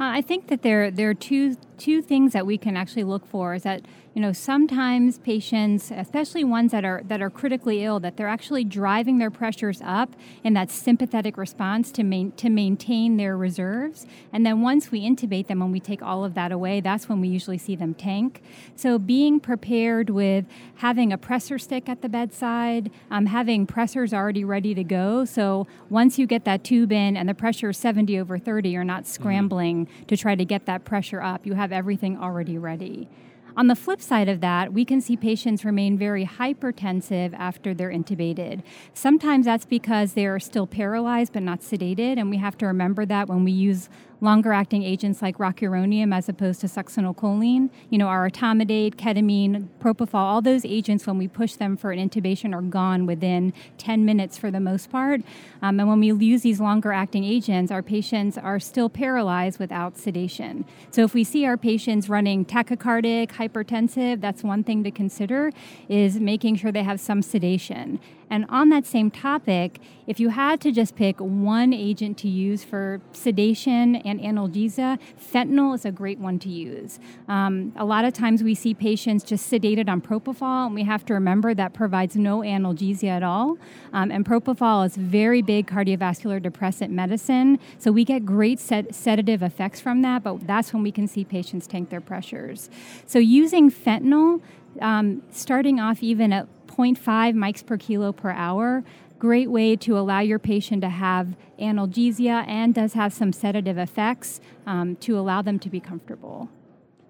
Uh, 0.00 0.16
I 0.16 0.22
think 0.22 0.46
that 0.46 0.62
there 0.62 0.90
there 0.90 1.10
are 1.10 1.14
two 1.14 1.56
two 1.80 2.02
things 2.02 2.34
that 2.34 2.46
we 2.46 2.58
can 2.58 2.76
actually 2.76 3.04
look 3.04 3.26
for 3.26 3.54
is 3.54 3.62
that 3.62 3.82
you 4.14 4.20
know 4.20 4.32
sometimes 4.32 5.18
patients 5.18 5.90
especially 5.90 6.44
ones 6.44 6.72
that 6.72 6.84
are 6.84 7.00
that 7.06 7.22
are 7.22 7.30
critically 7.30 7.84
ill 7.84 7.98
that 8.00 8.16
they're 8.16 8.28
actually 8.28 8.64
driving 8.64 9.18
their 9.18 9.30
pressures 9.30 9.80
up 9.82 10.14
in 10.44 10.52
that 10.52 10.70
sympathetic 10.70 11.38
response 11.38 11.90
to 11.92 12.02
main, 12.02 12.32
to 12.32 12.50
maintain 12.50 13.16
their 13.16 13.36
reserves 13.36 14.06
and 14.32 14.44
then 14.44 14.60
once 14.60 14.90
we 14.90 15.00
intubate 15.08 15.46
them 15.46 15.62
and 15.62 15.72
we 15.72 15.80
take 15.80 16.02
all 16.02 16.22
of 16.22 16.34
that 16.34 16.52
away 16.52 16.80
that's 16.80 17.08
when 17.08 17.20
we 17.20 17.28
usually 17.28 17.58
see 17.58 17.74
them 17.74 17.94
tank 17.94 18.42
so 18.76 18.98
being 18.98 19.40
prepared 19.40 20.10
with 20.10 20.44
having 20.76 21.12
a 21.12 21.18
pressor 21.18 21.58
stick 21.58 21.88
at 21.88 22.02
the 22.02 22.08
bedside 22.08 22.90
um, 23.10 23.26
having 23.26 23.66
pressors 23.66 24.12
already 24.12 24.44
ready 24.44 24.74
to 24.74 24.84
go 24.84 25.24
so 25.24 25.66
once 25.88 26.18
you 26.18 26.26
get 26.26 26.44
that 26.44 26.62
tube 26.62 26.92
in 26.92 27.16
and 27.16 27.26
the 27.28 27.34
pressure 27.34 27.70
is 27.70 27.78
70 27.78 28.18
over 28.20 28.38
30 28.38 28.68
you're 28.68 28.84
not 28.84 29.04
mm-hmm. 29.04 29.12
scrambling 29.12 29.86
mm-hmm. 29.86 29.89
To 30.06 30.16
try 30.16 30.34
to 30.34 30.44
get 30.44 30.66
that 30.66 30.84
pressure 30.84 31.20
up 31.20 31.46
you 31.46 31.54
have 31.54 31.72
everything 31.72 32.16
already 32.18 32.58
ready. 32.58 33.08
On 33.56 33.66
the 33.66 33.74
flip 33.74 34.00
side 34.00 34.28
of 34.28 34.40
that, 34.40 34.72
we 34.72 34.84
can 34.84 35.00
see 35.00 35.16
patients 35.16 35.64
remain 35.64 35.98
very 35.98 36.24
hypertensive 36.24 37.34
after 37.34 37.74
they're 37.74 37.90
intubated. 37.90 38.62
Sometimes 38.94 39.44
that's 39.46 39.66
because 39.66 40.12
they 40.12 40.26
are 40.26 40.38
still 40.38 40.66
paralyzed 40.66 41.32
but 41.32 41.42
not 41.42 41.60
sedated, 41.60 42.18
and 42.18 42.30
we 42.30 42.36
have 42.36 42.56
to 42.58 42.66
remember 42.66 43.04
that 43.06 43.28
when 43.28 43.44
we 43.44 43.52
use 43.52 43.88
longer 44.20 44.52
acting 44.52 44.82
agents 44.82 45.22
like 45.22 45.38
rocuronium 45.38 46.14
as 46.14 46.28
opposed 46.28 46.60
to 46.60 46.66
succinylcholine. 46.66 47.70
You 47.88 47.98
know, 47.98 48.06
our 48.06 48.28
etomidate, 48.28 48.96
ketamine, 48.96 49.68
propofol, 49.80 50.14
all 50.14 50.42
those 50.42 50.64
agents, 50.64 51.06
when 51.06 51.18
we 51.18 51.28
push 51.28 51.54
them 51.54 51.76
for 51.76 51.90
an 51.90 51.98
intubation, 51.98 52.54
are 52.54 52.62
gone 52.62 53.06
within 53.06 53.52
10 53.78 54.04
minutes 54.04 54.38
for 54.38 54.50
the 54.50 54.60
most 54.60 54.90
part. 54.90 55.20
Um, 55.62 55.80
and 55.80 55.88
when 55.88 56.00
we 56.00 56.12
use 56.12 56.42
these 56.42 56.60
longer 56.60 56.92
acting 56.92 57.24
agents, 57.24 57.70
our 57.72 57.82
patients 57.82 58.36
are 58.36 58.60
still 58.60 58.88
paralyzed 58.88 59.58
without 59.58 59.96
sedation. 59.96 60.64
So 60.90 61.02
if 61.02 61.14
we 61.14 61.24
see 61.24 61.46
our 61.46 61.56
patients 61.56 62.08
running 62.08 62.44
tachycardic, 62.44 63.28
hypertensive, 63.30 64.20
that's 64.20 64.42
one 64.42 64.64
thing 64.64 64.84
to 64.84 64.90
consider 64.90 65.50
is 65.88 66.20
making 66.20 66.56
sure 66.56 66.72
they 66.72 66.82
have 66.82 67.00
some 67.00 67.22
sedation. 67.22 68.00
And 68.30 68.46
on 68.48 68.68
that 68.68 68.86
same 68.86 69.10
topic, 69.10 69.80
if 70.06 70.18
you 70.20 70.30
had 70.30 70.60
to 70.62 70.72
just 70.72 70.96
pick 70.96 71.20
one 71.20 71.72
agent 71.72 72.16
to 72.18 72.28
use 72.28 72.64
for 72.64 73.00
sedation 73.12 73.96
and 73.96 74.20
analgesia, 74.20 74.98
fentanyl 75.20 75.74
is 75.74 75.84
a 75.84 75.92
great 75.92 76.18
one 76.18 76.38
to 76.40 76.48
use. 76.48 76.98
Um, 77.28 77.72
a 77.76 77.84
lot 77.84 78.04
of 78.04 78.14
times 78.14 78.42
we 78.42 78.54
see 78.54 78.72
patients 78.72 79.24
just 79.24 79.50
sedated 79.50 79.88
on 79.88 80.00
propofol, 80.00 80.66
and 80.66 80.74
we 80.74 80.84
have 80.84 81.04
to 81.06 81.14
remember 81.14 81.54
that 81.54 81.74
provides 81.74 82.16
no 82.16 82.40
analgesia 82.40 83.08
at 83.08 83.22
all. 83.22 83.58
Um, 83.92 84.10
and 84.10 84.24
propofol 84.24 84.86
is 84.86 84.96
very 84.96 85.42
big 85.42 85.66
cardiovascular 85.66 86.42
depressant 86.42 86.92
medicine, 86.92 87.58
so 87.78 87.92
we 87.92 88.04
get 88.04 88.24
great 88.24 88.60
sed- 88.60 88.94
sedative 88.94 89.42
effects 89.42 89.80
from 89.80 90.02
that, 90.02 90.22
but 90.22 90.46
that's 90.46 90.72
when 90.72 90.82
we 90.82 90.92
can 90.92 91.08
see 91.08 91.24
patients 91.24 91.66
tank 91.66 91.90
their 91.90 92.00
pressures. 92.00 92.70
So 93.06 93.18
using 93.18 93.70
fentanyl, 93.70 94.40
um, 94.80 95.22
starting 95.30 95.80
off 95.80 96.02
even 96.02 96.32
at 96.32 96.46
0.5 96.70 97.34
mics 97.34 97.64
per 97.64 97.76
kilo 97.76 98.12
per 98.12 98.30
hour. 98.30 98.84
Great 99.18 99.50
way 99.50 99.76
to 99.76 99.98
allow 99.98 100.20
your 100.20 100.38
patient 100.38 100.80
to 100.80 100.88
have 100.88 101.36
analgesia 101.58 102.46
and 102.48 102.74
does 102.74 102.94
have 102.94 103.12
some 103.12 103.32
sedative 103.32 103.76
effects 103.76 104.40
um, 104.66 104.96
to 104.96 105.18
allow 105.18 105.42
them 105.42 105.58
to 105.58 105.68
be 105.68 105.80
comfortable. 105.80 106.48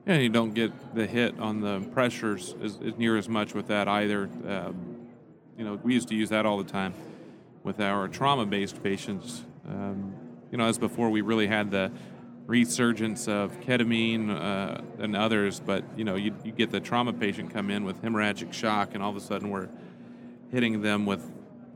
Yeah, 0.07 0.17
you 0.17 0.29
don't 0.29 0.55
get 0.55 0.95
the 0.95 1.07
hit 1.07 1.39
on 1.39 1.61
the 1.61 1.81
pressures 1.93 2.57
as, 2.63 2.79
as 2.85 2.97
near 2.97 3.17
as 3.17 3.29
much 3.29 3.55
with 3.55 3.69
that 3.69 3.87
either. 3.87 4.29
Um, 4.47 5.07
you 5.57 5.65
know, 5.65 5.79
we 5.83 5.95
used 5.95 6.09
to 6.09 6.17
use 6.17 6.31
that 6.31 6.47
all 6.47 6.59
the 6.59 6.71
time 6.71 6.95
with 7.63 7.81
our 7.81 8.09
trauma-based 8.09 8.83
patients. 8.83 9.45
Um, 9.69 10.15
you 10.51 10.59
know, 10.59 10.65
as 10.65 10.79
before 10.79 11.11
we 11.11 11.21
really 11.21 11.47
had 11.47 11.71
the 11.71 11.93
resurgence 12.51 13.29
of 13.29 13.53
ketamine 13.61 14.29
uh, 14.29 14.83
and 14.99 15.15
others, 15.15 15.61
but 15.61 15.85
you 15.97 16.03
know, 16.03 16.17
you, 16.17 16.35
you 16.45 16.51
get 16.51 16.73
the 16.73 16.81
trauma 16.81 17.13
patient 17.13 17.53
come 17.53 17.71
in 17.71 17.85
with 17.85 18.03
hemorrhagic 18.03 18.53
shock, 18.53 18.91
and 18.95 19.03
all 19.03 19.11
of 19.11 19.17
a 19.17 19.21
sudden 19.21 19.51
we're 19.51 19.69
hitting 20.51 20.83
them 20.83 21.07
with 21.07 21.25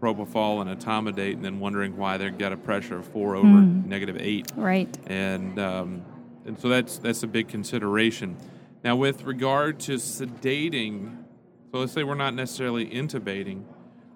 propofol 0.01 0.61
and 0.61 0.69
etomidate, 0.69 1.35
and 1.35 1.45
then 1.45 1.61
wondering 1.61 1.97
why 1.97 2.17
they've 2.17 2.37
got 2.37 2.53
a 2.53 2.57
pressure 2.57 2.99
of 2.99 3.07
four 3.07 3.37
over 3.37 3.47
mm. 3.47 3.87
negative 3.87 4.17
eight. 4.19 4.51
Right. 4.57 4.93
And 5.07 5.61
um, 5.61 6.05
and 6.45 6.59
so 6.59 6.69
that's 6.69 6.99
that's 6.99 7.23
a 7.23 7.29
big 7.29 7.47
consideration. 7.47 8.37
Now, 8.83 8.97
with 8.97 9.23
regard 9.23 9.79
to 9.81 9.95
sedating, 9.95 11.25
so 11.71 11.79
let's 11.79 11.93
say 11.93 12.03
we're 12.03 12.17
not 12.17 12.35
necessarily 12.35 12.87
intubating, 12.87 13.63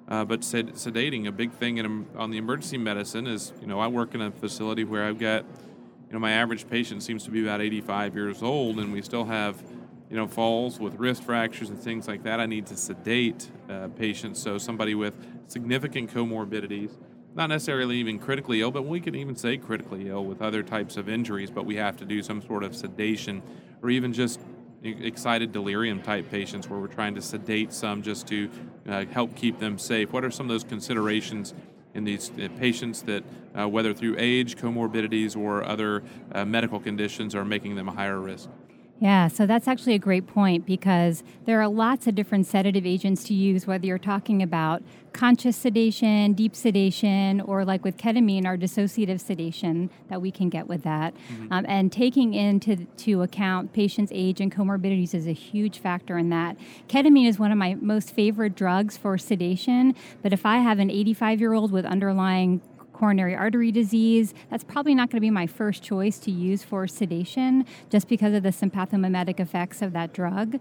uh, 0.08 0.24
but 0.24 0.42
sed- 0.42 0.74
sedating, 0.74 1.28
a 1.28 1.32
big 1.32 1.52
thing 1.52 1.78
in, 1.78 2.06
on 2.16 2.30
the 2.30 2.36
emergency 2.36 2.78
medicine 2.78 3.26
is, 3.26 3.52
you 3.60 3.66
know, 3.66 3.78
I 3.78 3.86
work 3.86 4.14
in 4.14 4.20
a 4.20 4.30
facility 4.30 4.84
where 4.84 5.04
I've 5.04 5.18
got 5.18 5.46
you 6.08 6.14
know, 6.14 6.20
my 6.20 6.32
average 6.32 6.68
patient 6.68 7.02
seems 7.02 7.24
to 7.24 7.30
be 7.30 7.42
about 7.42 7.60
85 7.60 8.14
years 8.14 8.42
old, 8.42 8.78
and 8.78 8.94
we 8.94 9.02
still 9.02 9.26
have, 9.26 9.62
you 10.08 10.16
know, 10.16 10.26
falls 10.26 10.80
with 10.80 10.94
wrist 10.94 11.22
fractures 11.22 11.68
and 11.68 11.78
things 11.78 12.08
like 12.08 12.22
that. 12.22 12.40
I 12.40 12.46
need 12.46 12.66
to 12.68 12.78
sedate 12.78 13.50
uh, 13.68 13.88
patients. 13.88 14.40
So 14.40 14.56
somebody 14.56 14.94
with 14.94 15.12
significant 15.48 16.10
comorbidities, 16.10 16.92
not 17.34 17.50
necessarily 17.50 17.98
even 17.98 18.18
critically 18.18 18.62
ill, 18.62 18.70
but 18.70 18.86
we 18.86 19.00
can 19.00 19.14
even 19.14 19.36
say 19.36 19.58
critically 19.58 20.08
ill 20.08 20.24
with 20.24 20.40
other 20.40 20.62
types 20.62 20.96
of 20.96 21.10
injuries, 21.10 21.50
but 21.50 21.66
we 21.66 21.76
have 21.76 21.98
to 21.98 22.06
do 22.06 22.22
some 22.22 22.40
sort 22.40 22.64
of 22.64 22.74
sedation 22.74 23.42
or 23.82 23.90
even 23.90 24.14
just 24.14 24.40
excited 24.82 25.52
delirium 25.52 26.00
type 26.00 26.30
patients 26.30 26.70
where 26.70 26.80
we're 26.80 26.86
trying 26.86 27.14
to 27.16 27.20
sedate 27.20 27.70
some 27.70 28.00
just 28.00 28.26
to 28.28 28.48
uh, 28.88 29.04
help 29.06 29.34
keep 29.36 29.58
them 29.58 29.76
safe. 29.76 30.10
What 30.10 30.24
are 30.24 30.30
some 30.30 30.46
of 30.46 30.50
those 30.50 30.64
considerations 30.64 31.52
in 31.98 32.04
these 32.04 32.30
patients 32.56 33.02
that, 33.02 33.22
uh, 33.58 33.68
whether 33.68 33.92
through 33.92 34.14
age, 34.18 34.56
comorbidities, 34.56 35.36
or 35.36 35.62
other 35.62 36.02
uh, 36.32 36.46
medical 36.46 36.80
conditions, 36.80 37.34
are 37.34 37.44
making 37.44 37.74
them 37.76 37.88
a 37.88 37.92
higher 37.92 38.18
risk. 38.18 38.48
Yeah, 39.00 39.28
so 39.28 39.46
that's 39.46 39.68
actually 39.68 39.94
a 39.94 39.98
great 39.98 40.26
point 40.26 40.66
because 40.66 41.22
there 41.44 41.60
are 41.60 41.68
lots 41.68 42.08
of 42.08 42.16
different 42.16 42.46
sedative 42.46 42.84
agents 42.84 43.22
to 43.24 43.34
use, 43.34 43.66
whether 43.66 43.86
you're 43.86 43.96
talking 43.96 44.42
about 44.42 44.82
conscious 45.12 45.56
sedation, 45.56 46.32
deep 46.32 46.54
sedation, 46.54 47.40
or 47.40 47.64
like 47.64 47.84
with 47.84 47.96
ketamine, 47.96 48.44
our 48.44 48.56
dissociative 48.56 49.20
sedation 49.20 49.88
that 50.08 50.20
we 50.20 50.32
can 50.32 50.48
get 50.48 50.66
with 50.66 50.82
that. 50.82 51.14
Mm-hmm. 51.14 51.52
Um, 51.52 51.66
and 51.68 51.92
taking 51.92 52.34
into 52.34 52.86
to 52.98 53.22
account 53.22 53.72
patients' 53.72 54.10
age 54.14 54.40
and 54.40 54.54
comorbidities 54.54 55.14
is 55.14 55.28
a 55.28 55.32
huge 55.32 55.78
factor 55.78 56.18
in 56.18 56.30
that. 56.30 56.56
Ketamine 56.88 57.28
is 57.28 57.38
one 57.38 57.52
of 57.52 57.58
my 57.58 57.76
most 57.80 58.10
favorite 58.10 58.56
drugs 58.56 58.96
for 58.96 59.16
sedation, 59.16 59.94
but 60.22 60.32
if 60.32 60.44
I 60.44 60.58
have 60.58 60.80
an 60.80 60.90
85 60.90 61.40
year 61.40 61.52
old 61.52 61.70
with 61.70 61.84
underlying 61.84 62.60
coronary 62.98 63.34
artery 63.34 63.70
disease, 63.70 64.34
that's 64.50 64.64
probably 64.64 64.94
not 64.94 65.08
going 65.08 65.18
to 65.18 65.20
be 65.20 65.30
my 65.30 65.46
first 65.46 65.82
choice 65.82 66.18
to 66.18 66.32
use 66.32 66.64
for 66.64 66.86
sedation 66.88 67.64
just 67.90 68.08
because 68.08 68.34
of 68.34 68.42
the 68.42 68.48
sympathomimetic 68.48 69.38
effects 69.38 69.82
of 69.82 69.92
that 69.92 70.12
drug. 70.12 70.58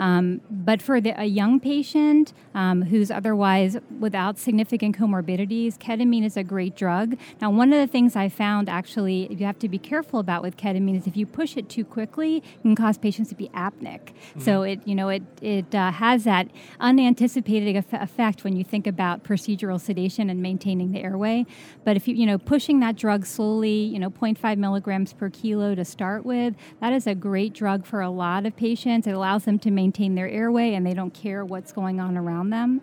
Um, 0.00 0.40
but 0.50 0.80
for 0.80 0.98
the, 0.98 1.10
a 1.20 1.26
young 1.26 1.60
patient 1.60 2.32
um, 2.54 2.82
who's 2.82 3.10
otherwise 3.10 3.76
without 4.00 4.38
significant 4.38 4.96
comorbidities, 4.96 5.76
ketamine 5.76 6.24
is 6.24 6.38
a 6.38 6.42
great 6.42 6.74
drug. 6.74 7.18
Now, 7.40 7.50
one 7.50 7.70
of 7.72 7.78
the 7.78 7.86
things 7.86 8.16
I 8.16 8.30
found 8.30 8.70
actually 8.70 9.32
you 9.32 9.44
have 9.44 9.58
to 9.58 9.68
be 9.68 9.78
careful 9.78 10.18
about 10.18 10.42
with 10.42 10.56
ketamine 10.56 10.96
is 10.96 11.06
if 11.06 11.18
you 11.18 11.26
push 11.26 11.56
it 11.56 11.68
too 11.68 11.84
quickly, 11.84 12.38
it 12.38 12.62
can 12.62 12.74
cause 12.74 12.96
patients 12.96 13.28
to 13.28 13.34
be 13.34 13.50
apneic. 13.50 14.00
Mm-hmm. 14.00 14.40
So 14.40 14.62
it 14.62 14.80
you 14.86 14.94
know 14.94 15.10
it 15.10 15.22
it 15.42 15.74
uh, 15.74 15.92
has 15.92 16.24
that 16.24 16.48
unanticipated 16.80 17.84
effect 17.92 18.42
when 18.42 18.56
you 18.56 18.64
think 18.64 18.86
about 18.86 19.22
procedural 19.22 19.78
sedation 19.78 20.30
and 20.30 20.40
maintaining 20.40 20.92
the 20.92 21.02
airway. 21.02 21.44
But 21.84 21.96
if 21.96 22.08
you 22.08 22.14
you 22.14 22.24
know 22.24 22.38
pushing 22.38 22.80
that 22.80 22.96
drug 22.96 23.26
slowly, 23.26 23.82
you 23.82 23.98
know 23.98 24.08
0.5 24.08 24.56
milligrams 24.56 25.12
per 25.12 25.28
kilo 25.28 25.74
to 25.74 25.84
start 25.84 26.24
with, 26.24 26.54
that 26.80 26.94
is 26.94 27.06
a 27.06 27.14
great 27.14 27.52
drug 27.52 27.84
for 27.84 28.00
a 28.00 28.08
lot 28.08 28.46
of 28.46 28.56
patients. 28.56 29.06
It 29.06 29.12
allows 29.12 29.44
them 29.44 29.58
to 29.58 29.70
maintain 29.70 29.89
maintain 29.90 30.14
their 30.14 30.28
airway 30.28 30.74
and 30.74 30.86
they 30.86 30.94
don't 30.94 31.12
care 31.12 31.44
what's 31.44 31.72
going 31.72 31.98
on 31.98 32.16
around 32.16 32.50
them. 32.50 32.80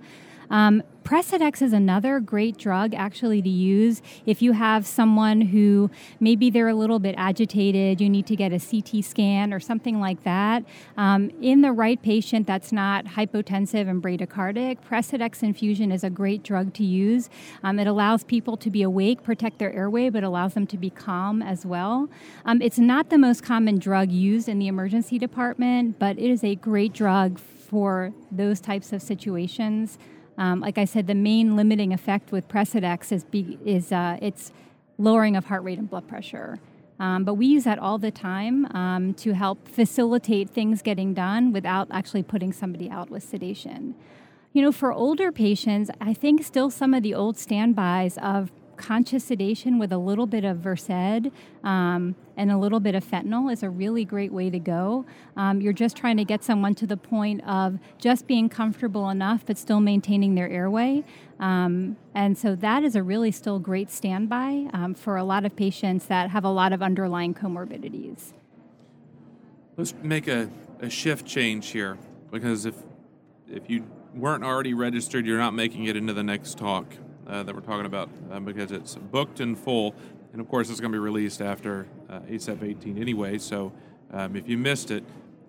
Um, 0.50 0.84
Precedex 1.08 1.62
is 1.62 1.72
another 1.72 2.20
great 2.20 2.58
drug 2.58 2.94
actually 2.94 3.42
to 3.42 3.48
use 3.48 4.02
if 4.26 4.42
you 4.42 4.52
have 4.52 4.86
someone 4.86 5.40
who 5.40 5.90
maybe 6.20 6.50
they're 6.50 6.68
a 6.68 6.76
little 6.76 7.00
bit 7.00 7.16
agitated, 7.18 8.02
you 8.02 8.10
need 8.10 8.28
to 8.28 8.36
get 8.36 8.52
a 8.52 8.60
CT 8.60 9.06
scan 9.06 9.54
or 9.54 9.62
something 9.62 10.02
like 10.02 10.26
that. 10.26 10.66
Um, 10.98 11.32
in 11.42 11.62
the 11.62 11.72
right 11.72 12.02
patient 12.02 12.46
that's 12.46 12.74
not 12.74 13.06
hypotensive 13.06 13.88
and 13.88 14.04
bradycardic, 14.04 14.80
Precedex 14.82 15.44
infusion 15.44 15.94
is 15.94 16.04
a 16.04 16.10
great 16.10 16.44
drug 16.44 16.74
to 16.74 16.84
use. 16.84 17.30
Um, 17.64 17.80
it 17.80 17.88
allows 17.88 18.26
people 18.26 18.58
to 18.58 18.70
be 18.70 18.82
awake, 18.82 19.24
protect 19.24 19.60
their 19.60 19.72
airway, 19.72 20.10
but 20.10 20.26
allows 20.26 20.56
them 20.56 20.68
to 20.68 20.78
be 20.78 20.90
calm 20.90 21.42
as 21.42 21.66
well. 21.66 22.10
Um, 22.44 22.62
it's 22.62 22.80
not 22.80 23.10
the 23.10 23.18
most 23.18 23.44
common 23.44 23.80
drug 23.80 24.12
used 24.12 24.50
in 24.50 24.60
the 24.60 24.68
emergency 24.68 25.18
department, 25.18 26.00
but 26.00 26.20
it 26.20 26.30
is 26.30 26.44
a 26.44 26.56
great 26.56 26.92
drug 26.92 27.40
for 27.40 28.14
those 28.30 28.60
types 28.60 28.92
of 28.92 29.02
situations. 29.02 29.98
Um, 30.38 30.60
like 30.60 30.78
I 30.78 30.86
said, 30.86 31.08
the 31.08 31.16
main 31.16 31.56
limiting 31.56 31.94
effect 31.94 32.32
with 32.32 32.48
Precedex 32.48 33.12
is, 33.12 33.24
be, 33.24 33.58
is 33.66 33.92
uh, 33.92 34.18
its 34.22 34.52
lowering 34.98 35.36
of 35.36 35.46
heart 35.46 35.64
rate 35.64 35.80
and 35.80 35.90
blood 35.90 36.08
pressure. 36.08 36.60
Um, 37.00 37.24
but 37.24 37.36
we 37.36 37.46
use 37.46 37.64
that 37.66 37.78
all 37.80 37.98
the 37.98 38.12
time 38.12 38.66
um, 38.76 39.14
to 39.16 39.34
help 39.34 39.68
facilitate 39.68 40.50
things 40.50 40.82
getting 40.82 41.14
done 41.14 41.54
without 41.54 41.88
actually 41.92 42.24
putting 42.24 42.52
somebody 42.52 42.90
out 42.90 43.10
with 43.10 43.24
sedation. 43.24 43.96
You 44.54 44.64
know, 44.64 44.72
for 44.72 44.92
older 44.92 45.32
patients, 45.32 45.92
I 46.02 46.14
think 46.14 46.44
still 46.44 46.72
some 46.72 46.94
of 46.94 47.04
the 47.04 47.14
old 47.14 47.38
standbys 47.38 48.18
of 48.18 48.52
conscious 48.78 49.26
sedation 49.26 49.80
with 49.80 49.92
a 49.92 49.98
little 49.98 50.26
bit 50.26 50.46
of 50.46 50.58
Versed 50.58 51.32
um, 51.64 52.16
and 52.38 52.52
a 52.52 52.58
little 52.58 52.80
bit 52.80 52.96
of 52.96 53.04
fentanyl 53.04 53.52
is 53.52 53.64
a 53.64 53.70
really 53.70 54.06
great 54.06 54.32
way 54.32 54.50
to 54.50 54.60
go. 54.60 55.06
Um, 55.36 55.60
you're 55.60 55.74
just 55.74 55.98
trying 55.98 56.18
to 56.18 56.24
get 56.24 56.44
someone 56.44 56.76
to 56.76 56.88
the 56.88 56.98
point 56.98 57.44
of 57.46 57.80
just 57.98 58.28
being 58.28 58.48
comfortable 58.48 59.10
enough 59.10 59.46
but 59.46 59.58
still 59.58 59.80
maintaining 59.80 60.36
their 60.36 60.50
airway. 60.50 61.04
Um, 61.40 61.98
and 62.16 62.38
so 62.38 62.56
that 62.56 62.84
is 62.84 62.96
a 62.96 63.04
really 63.04 63.32
still 63.32 63.60
great 63.60 63.92
standby 63.92 64.70
um, 64.74 64.94
for 64.94 65.18
a 65.18 65.24
lot 65.24 65.46
of 65.46 65.56
patients 65.56 66.06
that 66.06 66.30
have 66.30 66.44
a 66.46 66.50
lot 66.50 66.74
of 66.74 66.82
underlying 66.82 67.34
comorbidities. 67.34 68.34
Let's 69.76 69.94
make 70.02 70.28
a, 70.28 70.50
a 70.80 70.90
shift 70.90 71.26
change 71.26 71.68
here 71.70 71.98
because 72.32 72.66
if 72.66 72.76
if 73.50 73.70
you 73.70 73.86
weren't 74.14 74.44
already 74.44 74.74
registered, 74.74 75.26
you're 75.26 75.38
not 75.38 75.54
making 75.54 75.86
it 75.86 75.96
into 75.96 76.14
the 76.14 76.24
next 76.24 76.58
talk 76.58 76.86
uh, 77.28 77.44
that 77.44 77.54
we're 77.54 77.62
talking 77.62 77.86
about 77.86 78.10
uh, 78.32 78.40
because 78.40 78.72
it's 78.72 78.96
booked 78.96 79.40
in 79.40 79.56
full. 79.56 79.96
And 80.32 80.42
of 80.42 80.48
course, 80.48 80.70
it's 80.70 80.80
going 80.80 80.92
to 80.92 80.96
be 80.96 81.00
released 81.00 81.42
after 81.42 81.88
uh, 82.10 82.20
ACEP 82.22 82.64
18 82.64 82.98
anyway. 83.02 83.38
So 83.38 83.74
um, 84.12 84.36
if 84.36 84.48
you 84.48 84.58
missed 84.58 84.92
it, 84.92 85.04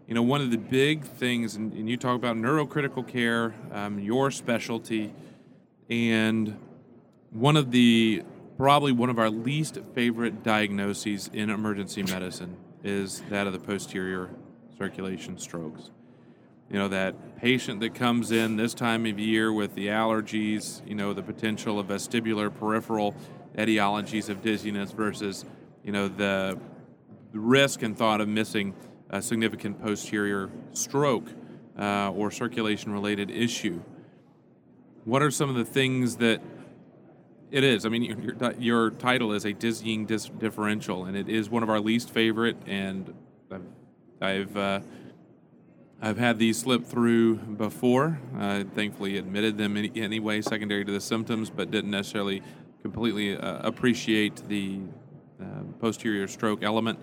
you 0.07 0.15
know, 0.15 0.23
one 0.23 0.41
of 0.41 0.51
the 0.51 0.57
big 0.57 1.05
things, 1.05 1.57
and, 1.57 1.73
and 1.75 1.89
you 1.89 1.97
talk 1.97 2.17
about 2.17 2.37
neurocritical 2.37 3.07
care, 3.07 3.55
um, 3.73 3.99
your 3.99 4.31
specialty, 4.31 5.13
and 5.91 6.59
one 7.31 7.57
of 7.57 7.71
the 7.71 8.23
probably 8.57 8.91
one 8.91 9.11
of 9.11 9.19
our 9.19 9.31
least 9.31 9.79
favorite 9.95 10.43
diagnoses 10.43 11.31
in 11.33 11.51
emergency 11.51 12.03
medicine 12.03 12.57
is 12.83 13.21
that 13.29 13.47
of 13.47 13.53
the 13.53 13.59
posterior 13.59 14.31
circulation 14.77 15.39
strokes. 15.39 15.91
You 16.71 16.79
know, 16.79 16.89
that 16.89 17.39
patient 17.39 17.81
that 17.81 17.95
comes 17.95 18.31
in 18.31 18.57
this 18.57 18.75
time 18.75 19.07
of 19.07 19.19
year 19.19 19.53
with 19.53 19.75
the 19.75 19.87
allergies, 19.87 20.87
you 20.87 20.95
know, 20.95 21.15
the 21.15 21.23
potential 21.23 21.79
of 21.79 21.87
vestibular 21.87 22.55
peripheral 22.55 23.15
etiologies 23.57 24.29
of 24.29 24.43
dizziness 24.43 24.93
versus, 24.93 25.47
you 25.83 25.93
know, 25.93 26.09
the 26.09 26.59
risk 27.33 27.83
and 27.83 27.97
thought 27.97 28.21
of 28.21 28.29
missing 28.29 28.75
a 29.09 29.23
significant 29.23 29.81
posterior 29.83 30.51
stroke 30.73 31.29
uh, 31.79 32.11
or 32.11 32.31
circulation 32.31 32.93
related 32.93 33.31
issue. 33.31 33.81
What 35.05 35.23
are 35.23 35.31
some 35.31 35.49
of 35.49 35.57
the 35.57 35.65
things 35.65 36.17
that 36.17 36.43
it 37.51 37.65
is? 37.65 37.87
I 37.87 37.89
mean, 37.89 38.03
your, 38.03 38.53
your 38.59 38.91
title 38.91 39.33
is 39.33 39.47
a 39.47 39.55
dizzying 39.55 40.05
dis- 40.05 40.29
differential, 40.29 41.07
and 41.07 41.17
it 41.17 41.31
is 41.31 41.49
one 41.49 41.63
of 41.63 41.71
our 41.71 41.81
least 41.81 42.11
favorite. 42.11 42.59
And 42.67 43.15
I've 43.51 43.63
I've, 44.21 44.57
uh, 44.57 44.81
I've 46.01 46.19
had 46.19 46.39
these 46.39 46.59
slip 46.59 46.87
through 46.87 47.37
before. 47.37 48.21
I 48.37 48.65
thankfully 48.75 49.19
admitted 49.19 49.59
them 49.59 49.77
any, 49.77 49.91
anyway, 49.97 50.41
secondary 50.43 50.85
to 50.85 50.93
the 50.93 51.01
symptoms, 51.01 51.51
but 51.51 51.73
didn't 51.73 51.91
necessarily 51.91 52.41
completely 52.83 53.37
uh, 53.37 53.67
appreciate 53.67 54.49
the 54.49 54.81
uh, 55.41 55.45
posterior 55.81 56.29
stroke 56.29 56.63
element. 56.63 57.01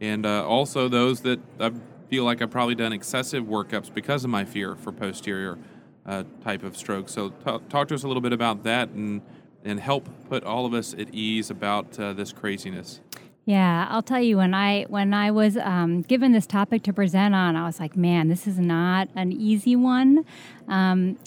And 0.00 0.26
uh, 0.26 0.44
also 0.46 0.88
those 0.88 1.20
that 1.20 1.38
I 1.60 1.72
feel 2.08 2.24
like 2.24 2.42
I've 2.42 2.50
probably 2.50 2.74
done 2.74 2.92
excessive 2.92 3.44
workups 3.44 3.94
because 3.94 4.24
of 4.24 4.30
my 4.30 4.44
fear 4.44 4.74
for 4.74 4.90
posterior 4.90 5.56
uh, 6.04 6.24
type 6.42 6.64
of 6.64 6.76
stroke. 6.76 7.08
So 7.08 7.28
t- 7.28 7.58
talk 7.68 7.86
to 7.88 7.94
us 7.94 8.02
a 8.02 8.08
little 8.08 8.20
bit 8.20 8.32
about 8.32 8.64
that 8.64 8.88
and 8.90 9.22
and 9.64 9.80
help 9.80 10.08
put 10.28 10.44
all 10.44 10.66
of 10.66 10.74
us 10.74 10.92
at 10.92 11.12
ease 11.14 11.48
about 11.50 11.98
uh, 11.98 12.12
this 12.12 12.32
craziness. 12.32 13.00
Yeah, 13.46 13.86
I'll 13.90 14.02
tell 14.02 14.22
you 14.22 14.38
when 14.38 14.54
I 14.54 14.84
when 14.84 15.12
I 15.12 15.30
was 15.30 15.56
um, 15.58 16.00
given 16.02 16.32
this 16.32 16.46
topic 16.46 16.82
to 16.84 16.92
present 16.92 17.34
on, 17.34 17.56
I 17.56 17.66
was 17.66 17.78
like, 17.78 17.96
man, 17.96 18.28
this 18.28 18.46
is 18.46 18.58
not 18.58 19.08
an 19.14 19.32
easy 19.32 19.76
one. 19.76 20.24
Um, 20.66 21.18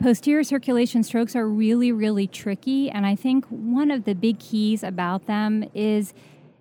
posterior 0.00 0.44
circulation 0.44 1.02
strokes 1.02 1.34
are 1.34 1.48
really 1.48 1.90
really 1.90 2.28
tricky, 2.28 2.90
and 2.90 3.04
I 3.06 3.16
think 3.16 3.44
one 3.46 3.90
of 3.90 4.04
the 4.04 4.14
big 4.14 4.38
keys 4.38 4.84
about 4.84 5.26
them 5.26 5.68
is 5.74 6.14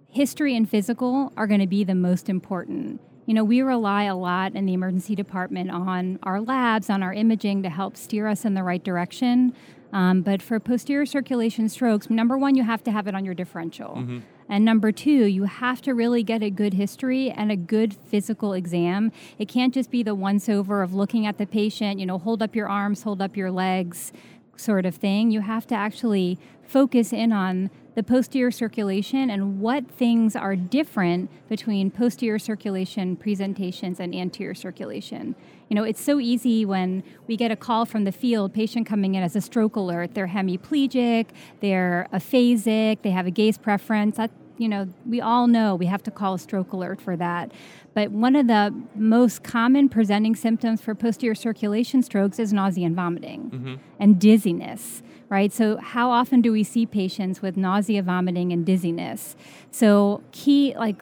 history 0.10 0.56
and 0.56 0.68
physical 0.68 1.32
are 1.38 1.48
going 1.48 1.62
to 1.62 1.68
be 1.68 1.84
the 1.84 1.96
most 1.96 2.28
important. 2.28 3.00
You 3.28 3.36
know, 3.36 3.44
we 3.44 3.62
rely 3.62 4.04
a 4.06 4.16
lot 4.16 4.56
in 4.56 4.66
the 4.66 4.74
emergency 4.74 5.16
department 5.16 5.70
on 5.70 6.18
our 6.24 6.42
labs, 6.42 6.90
on 6.90 7.04
our 7.04 7.14
imaging 7.14 7.62
to 7.64 7.70
help 7.70 7.96
steer 7.96 8.28
us 8.28 8.46
in 8.46 8.56
the 8.56 8.64
right 8.64 8.84
direction. 8.84 9.54
Um, 9.94 10.22
but 10.22 10.42
for 10.42 10.60
posterior 10.60 11.06
circulation 11.06 11.70
strokes, 11.70 12.10
number 12.10 12.38
one, 12.38 12.56
you 12.56 12.64
have 12.64 12.84
to 12.86 12.92
have 12.92 13.08
it 13.08 13.16
on 13.16 13.26
your 13.26 13.34
differential. 13.34 13.96
Mm-hmm. 13.96 14.20
And 14.52 14.66
number 14.66 14.92
two, 14.92 15.26
you 15.28 15.46
have 15.46 15.82
to 15.84 15.94
really 15.94 16.24
get 16.24 16.44
a 16.44 16.50
good 16.50 16.74
history 16.74 17.32
and 17.32 17.54
a 17.54 17.56
good 17.56 17.94
physical 17.94 18.52
exam. 18.52 19.14
It 19.40 19.48
can't 19.48 19.74
just 19.74 19.90
be 19.90 20.04
the 20.04 20.14
once 20.14 20.50
over 20.50 20.84
of 20.84 20.94
looking 20.94 21.26
at 21.26 21.38
the 21.38 21.46
patient, 21.46 22.02
you 22.02 22.06
know, 22.06 22.18
hold 22.18 22.44
up 22.44 22.54
your 22.54 22.68
arms, 22.68 23.04
hold 23.04 23.22
up 23.22 23.38
your 23.38 23.50
legs 23.50 24.12
sort 24.58 24.86
of 24.86 24.96
thing. 24.96 25.32
You 25.32 25.40
have 25.40 25.66
to 25.68 25.76
actually 25.76 26.38
focus 26.68 27.14
in 27.14 27.32
on 27.32 27.70
the 27.96 28.04
posterior 28.04 28.52
circulation 28.52 29.30
and 29.30 29.60
what 29.60 29.90
things 29.90 30.36
are 30.36 30.56
different 30.56 31.30
between 31.50 31.92
posterior 31.92 32.40
circulation 32.40 33.16
presentations 33.16 34.00
and 34.00 34.14
anterior 34.14 34.54
circulation. 34.54 35.36
You 35.70 35.76
know, 35.76 35.84
it's 35.84 36.02
so 36.02 36.20
easy 36.20 36.66
when 36.66 37.04
we 37.28 37.38
get 37.38 37.52
a 37.52 37.56
call 37.56 37.86
from 37.86 38.04
the 38.04 38.12
field, 38.12 38.54
patient 38.54 38.86
coming 38.86 39.16
in 39.16 39.24
as 39.24 39.36
a 39.36 39.42
stroke 39.42 39.76
alert, 39.76 40.14
they're 40.14 40.28
hemiplegic, 40.28 41.28
they're 41.60 42.08
aphasic, 42.14 43.02
they 43.02 43.12
have 43.12 43.28
a 43.28 43.32
gaze 43.32 43.58
preference. 43.58 44.18
That, 44.18 44.32
you 44.62 44.70
know, 44.70 44.88
we 45.06 45.20
all 45.20 45.48
know 45.48 45.76
we 45.76 45.88
have 45.88 46.04
to 46.04 46.12
call 46.12 46.36
a 46.36 46.40
stroke 46.40 46.72
alert 46.72 47.02
for 47.02 47.18
that. 47.18 47.52
But 47.94 48.12
one 48.12 48.36
of 48.36 48.48
the 48.48 48.74
most 48.96 49.44
common 49.44 49.90
presenting 49.90 50.36
symptoms 50.36 50.82
for 50.82 50.96
posterior 50.96 51.36
circulation 51.36 52.04
strokes 52.04 52.40
is 52.40 52.54
nausea 52.54 52.86
and 52.86 52.96
vomiting 52.96 53.50
mm-hmm. 53.50 53.76
and 54.00 54.20
dizziness 54.20 55.02
right? 55.30 55.54
So, 55.54 55.78
how 55.78 56.12
often 56.12 56.42
do 56.42 56.52
we 56.52 56.62
see 56.66 56.86
patients 56.86 57.42
with 57.42 57.56
nausea, 57.56 58.04
vomiting, 58.04 58.52
and 58.52 58.66
dizziness? 58.66 59.38
So, 59.72 60.22
key, 60.34 60.76
like, 60.78 61.02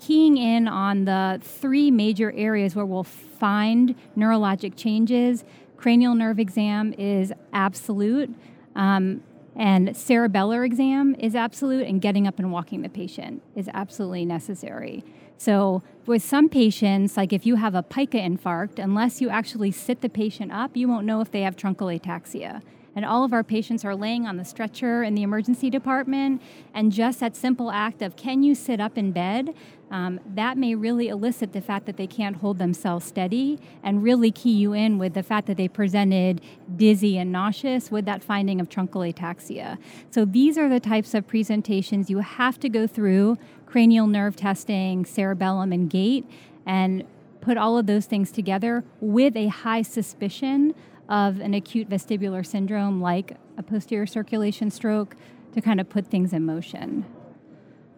keying 0.00 0.38
in 0.38 0.66
on 0.66 1.04
the 1.04 1.38
three 1.42 1.90
major 1.90 2.32
areas 2.32 2.74
where 2.74 2.86
we'll 2.86 3.04
find 3.04 3.94
neurologic 4.16 4.76
changes 4.76 5.44
cranial 5.80 6.14
nerve 6.14 6.38
exam 6.38 6.92
is 6.98 7.32
absolute. 7.52 8.32
Um, 8.76 9.22
and 9.60 9.90
cerebellar 9.90 10.64
exam 10.64 11.14
is 11.18 11.36
absolute, 11.36 11.86
and 11.86 12.00
getting 12.00 12.26
up 12.26 12.38
and 12.38 12.50
walking 12.50 12.80
the 12.80 12.88
patient 12.88 13.42
is 13.54 13.68
absolutely 13.74 14.24
necessary. 14.24 15.04
So, 15.36 15.82
with 16.06 16.22
some 16.22 16.48
patients, 16.48 17.18
like 17.18 17.30
if 17.34 17.44
you 17.44 17.56
have 17.56 17.74
a 17.74 17.82
PICA 17.82 18.16
infarct, 18.16 18.82
unless 18.82 19.20
you 19.20 19.28
actually 19.28 19.70
sit 19.70 20.00
the 20.00 20.08
patient 20.08 20.50
up, 20.50 20.78
you 20.78 20.88
won't 20.88 21.04
know 21.04 21.20
if 21.20 21.30
they 21.30 21.42
have 21.42 21.56
truncal 21.56 21.94
ataxia 21.94 22.62
and 22.94 23.04
all 23.04 23.24
of 23.24 23.32
our 23.32 23.44
patients 23.44 23.84
are 23.84 23.94
laying 23.94 24.26
on 24.26 24.36
the 24.36 24.44
stretcher 24.44 25.02
in 25.02 25.14
the 25.14 25.22
emergency 25.22 25.70
department. 25.70 26.42
And 26.74 26.90
just 26.92 27.20
that 27.20 27.36
simple 27.36 27.70
act 27.70 28.02
of, 28.02 28.16
can 28.16 28.42
you 28.42 28.54
sit 28.54 28.80
up 28.80 28.98
in 28.98 29.12
bed? 29.12 29.54
Um, 29.90 30.20
that 30.34 30.56
may 30.56 30.76
really 30.76 31.08
elicit 31.08 31.52
the 31.52 31.60
fact 31.60 31.86
that 31.86 31.96
they 31.96 32.06
can't 32.06 32.36
hold 32.36 32.58
themselves 32.58 33.04
steady 33.04 33.58
and 33.82 34.04
really 34.04 34.30
key 34.30 34.52
you 34.52 34.72
in 34.72 34.98
with 34.98 35.14
the 35.14 35.22
fact 35.22 35.48
that 35.48 35.56
they 35.56 35.66
presented 35.66 36.40
dizzy 36.76 37.18
and 37.18 37.32
nauseous 37.32 37.90
with 37.90 38.04
that 38.04 38.22
finding 38.22 38.60
of 38.60 38.68
truncal 38.68 39.12
ataxia. 39.12 39.78
So 40.10 40.24
these 40.24 40.56
are 40.56 40.68
the 40.68 40.78
types 40.78 41.12
of 41.12 41.26
presentations 41.26 42.08
you 42.08 42.18
have 42.18 42.60
to 42.60 42.68
go 42.68 42.86
through 42.86 43.36
cranial 43.66 44.06
nerve 44.06 44.36
testing, 44.36 45.04
cerebellum, 45.04 45.72
and 45.72 45.90
gait, 45.90 46.24
and 46.66 47.04
put 47.40 47.56
all 47.56 47.78
of 47.78 47.86
those 47.86 48.06
things 48.06 48.30
together 48.30 48.84
with 49.00 49.36
a 49.36 49.48
high 49.48 49.82
suspicion 49.82 50.74
of 51.10 51.40
an 51.40 51.52
acute 51.54 51.90
vestibular 51.90 52.46
syndrome 52.46 53.02
like 53.02 53.36
a 53.58 53.62
posterior 53.62 54.06
circulation 54.06 54.70
stroke 54.70 55.16
to 55.52 55.60
kind 55.60 55.80
of 55.80 55.88
put 55.90 56.06
things 56.06 56.32
in 56.32 56.46
motion. 56.46 57.04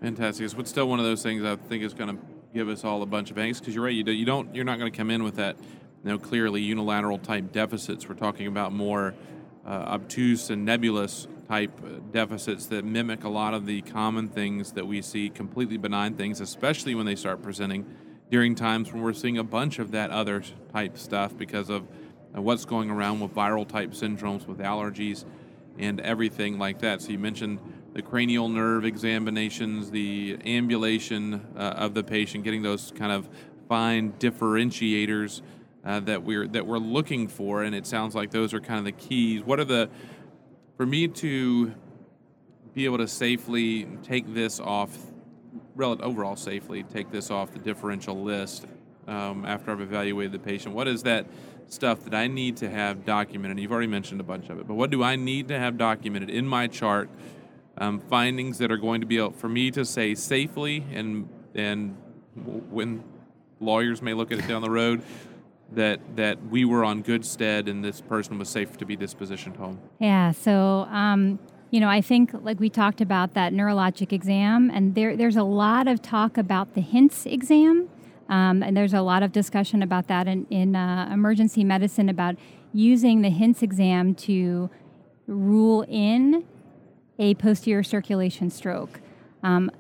Fantastic. 0.01 0.51
It's 0.59 0.71
still 0.71 0.89
one 0.89 0.99
of 0.99 1.05
those 1.05 1.23
things 1.23 1.45
I 1.45 1.57
think 1.57 1.85
is 1.85 1.95
going 1.95 2.17
to 2.17 2.23
give 2.53 2.69
us 2.69 2.85
all 2.85 3.03
a 3.03 3.07
bunch 3.07 3.31
of 3.31 3.37
angst 3.37 3.61
because 3.61 3.75
you're 3.75 3.85
right. 3.85 3.95
You, 3.95 4.03
do, 4.03 4.13
you 4.13 4.25
don't. 4.25 4.53
You're 4.55 4.65
not 4.65 4.79
going 4.79 4.91
to 4.91 4.97
come 4.97 5.11
in 5.11 5.23
with 5.23 5.37
that, 5.37 5.57
you 5.61 6.11
know, 6.11 6.19
clearly 6.19 6.63
unilateral 6.63 7.19
type 7.19 7.53
deficits. 7.53 8.09
We're 8.09 8.15
talking 8.15 8.47
about 8.47 8.73
more 8.73 9.15
uh, 9.65 9.69
obtuse 9.69 10.51
and 10.51 10.65
nebulous 10.65 11.29
type 11.49 11.71
deficits 12.11 12.67
that 12.67 12.85
mimic 12.85 13.25
a 13.25 13.29
lot 13.29 13.53
of 13.53 13.67
the 13.67 13.83
common 13.83 14.29
things 14.29 14.73
that 14.73 14.87
we 14.87 15.03
see, 15.03 15.29
completely 15.29 15.77
benign 15.77 16.15
things, 16.15 16.41
especially 16.41 16.95
when 16.95 17.07
they 17.07 17.15
start 17.15 17.43
presenting 17.43 17.87
during 18.31 18.55
times 18.55 18.91
when 18.93 19.03
we're 19.03 19.13
seeing 19.13 19.37
a 19.37 19.45
bunch 19.45 19.79
of 19.79 19.91
that 19.91 20.11
other 20.11 20.43
type 20.73 20.97
stuff 20.97 21.37
because 21.37 21.69
of 21.69 21.83
uh, 21.83 21.87
what's 22.33 22.65
going 22.65 22.91
around 22.91 23.21
with 23.21 23.35
viral 23.35 23.67
type 23.67 23.91
syndromes, 23.91 24.47
with 24.47 24.59
allergies, 24.59 25.25
and 25.79 26.01
everything 26.01 26.59
like 26.59 26.81
that. 26.81 27.03
So 27.03 27.11
you 27.11 27.19
mentioned 27.19 27.59
the 27.93 28.03
cranial 28.03 28.49
nerve 28.49 28.85
examinations, 28.85 29.91
the 29.91 30.39
ambulation 30.45 31.47
uh, 31.57 31.75
of 31.77 31.95
the 31.95 32.03
patient, 32.03 32.45
getting 32.45 32.63
those 32.63 32.93
kind 32.97 33.13
of 33.13 33.29
fine 33.69 34.13
differentiators 34.15 35.43
uh, 35.85 36.01
that 36.01 36.23
we're 36.23 36.47
that 36.49 36.67
we're 36.67 36.79
looking 36.79 37.29
for, 37.29 37.63
and 37.63 37.75
it 37.75 37.87
sounds 37.87 38.15
like 38.15 38.31
those 38.31 38.55
are 38.55 38.61
kind 38.61 38.79
of 38.79 38.85
the 38.85 38.93
keys. 38.93 39.43
What 39.43 39.61
are 39.61 39.65
the 39.65 39.91
for 40.77 40.87
me 40.87 41.09
to 41.09 41.75
be 42.75 42.87
able 42.87 42.99
to 42.99 43.09
safely 43.09 43.87
take 44.03 44.33
this 44.33 44.59
off, 44.59 44.97
overall 45.79 46.37
safely 46.37 46.83
take 46.83 47.11
this 47.11 47.31
off 47.31 47.53
the 47.53 47.59
differential 47.59 48.23
list 48.23 48.65
um, 49.07 49.45
after 49.45 49.71
I've 49.71 49.81
evaluated 49.81 50.33
the 50.33 50.39
patient? 50.39 50.75
What 50.75 50.89
is 50.89 51.03
that? 51.05 51.27
stuff 51.73 52.05
that 52.05 52.15
I 52.15 52.27
need 52.27 52.59
to 52.59 52.69
have 52.69 53.05
documented. 53.07 53.59
You've 53.59 53.73
already 53.73 53.87
mentioned 53.87 54.21
a 54.21 54.25
bunch 54.25 54.51
of 54.51 54.59
it, 54.59 54.69
but 54.69 54.75
what 54.75 54.91
do 54.91 55.03
I 55.03 55.17
need 55.17 55.49
to 55.49 55.59
have 55.59 55.79
documented 55.79 56.29
in 56.29 56.47
my 56.47 56.67
chart? 56.67 57.09
Um, 57.79 58.01
findings 58.01 58.59
that 58.59 58.71
are 58.71 58.77
going 58.77 59.01
to 59.01 59.07
be 59.07 59.17
able 59.17 59.31
for 59.31 59.49
me 59.49 59.71
to 59.71 59.85
say 59.87 60.15
safely 60.15 60.85
and 60.93 61.29
and 61.55 61.97
when 62.35 63.03
lawyers 63.61 64.03
may 64.03 64.13
look 64.13 64.31
at 64.31 64.39
it 64.39 64.47
down 64.47 64.61
the 64.61 64.71
road 64.71 65.03
that 65.73 66.01
that 66.17 66.47
we 66.49 66.67
were 66.67 66.85
on 66.85 67.01
good 67.01 67.25
stead 67.25 67.69
and 67.69 67.83
this 67.83 68.03
person 68.03 68.39
was 68.39 68.51
safe 68.51 68.77
to 68.77 68.85
be 68.85 68.97
dispositioned 68.97 69.57
home. 69.57 69.81
Yeah. 69.99 70.33
So. 70.33 70.87
Um, 70.91 71.39
you 71.71 71.81
know, 71.81 71.89
I 71.89 72.03
think 72.03 72.35
like 72.35 72.61
we 72.61 72.69
talked 72.69 73.01
about 73.01 73.33
that 73.33 73.55
neurologic 73.55 74.13
exam, 74.13 74.71
and 74.71 74.95
there, 74.95 75.17
there's 75.17 75.37
a 75.37 75.43
lot 75.43 75.89
of 75.89 76.03
talk 76.03 76.37
about 76.37 76.75
the 76.75 76.83
HINTS 76.83 77.25
exam, 77.25 77.89
um, 78.29 78.63
and 78.63 78.77
there's 78.77 78.95
a 78.95 79.03
lot 79.03 79.23
of 79.23 79.33
discussion 79.33 79.83
about 79.83 80.09
that 80.09 80.27
in, 80.27 80.47
in 80.51 80.77
uh, 80.77 81.09
emergency 81.13 81.65
medicine 81.65 82.09
about 82.09 82.37
using 82.73 83.23
the 83.23 83.31
HINTS 83.31 83.63
exam 83.63 84.15
to 84.15 84.71
rule 85.27 85.85
in 85.89 86.45
a 87.19 87.35
posterior 87.35 87.83
circulation 87.83 88.51
stroke. 88.51 89.01
Um, 89.43 89.71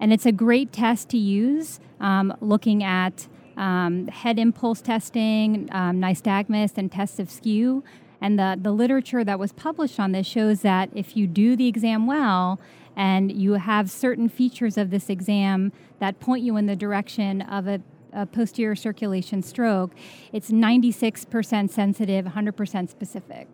and 0.00 0.12
it's 0.12 0.26
a 0.26 0.32
great 0.32 0.72
test 0.72 1.08
to 1.10 1.18
use 1.18 1.80
um, 2.00 2.36
looking 2.40 2.82
at 2.82 3.28
um, 3.56 4.08
head 4.08 4.38
impulse 4.38 4.80
testing, 4.80 5.68
um, 5.72 6.00
nystagmus, 6.00 6.76
and 6.76 6.90
tests 6.90 7.18
of 7.18 7.30
skew. 7.30 7.84
And 8.20 8.38
the, 8.38 8.58
the 8.60 8.72
literature 8.72 9.22
that 9.24 9.38
was 9.38 9.52
published 9.52 10.00
on 10.00 10.12
this 10.12 10.26
shows 10.26 10.60
that 10.62 10.90
if 10.94 11.16
you 11.16 11.26
do 11.26 11.56
the 11.56 11.68
exam 11.68 12.06
well 12.06 12.58
and 12.96 13.32
you 13.32 13.54
have 13.54 13.90
certain 13.90 14.28
features 14.28 14.76
of 14.76 14.90
this 14.90 15.10
exam 15.10 15.72
that 15.98 16.20
point 16.20 16.42
you 16.42 16.56
in 16.56 16.66
the 16.66 16.76
direction 16.76 17.42
of 17.42 17.66
a, 17.66 17.80
a 18.12 18.26
posterior 18.26 18.76
circulation 18.76 19.42
stroke, 19.42 19.92
it's 20.32 20.50
96% 20.50 21.70
sensitive, 21.70 22.24
100% 22.26 22.88
specific. 22.88 23.48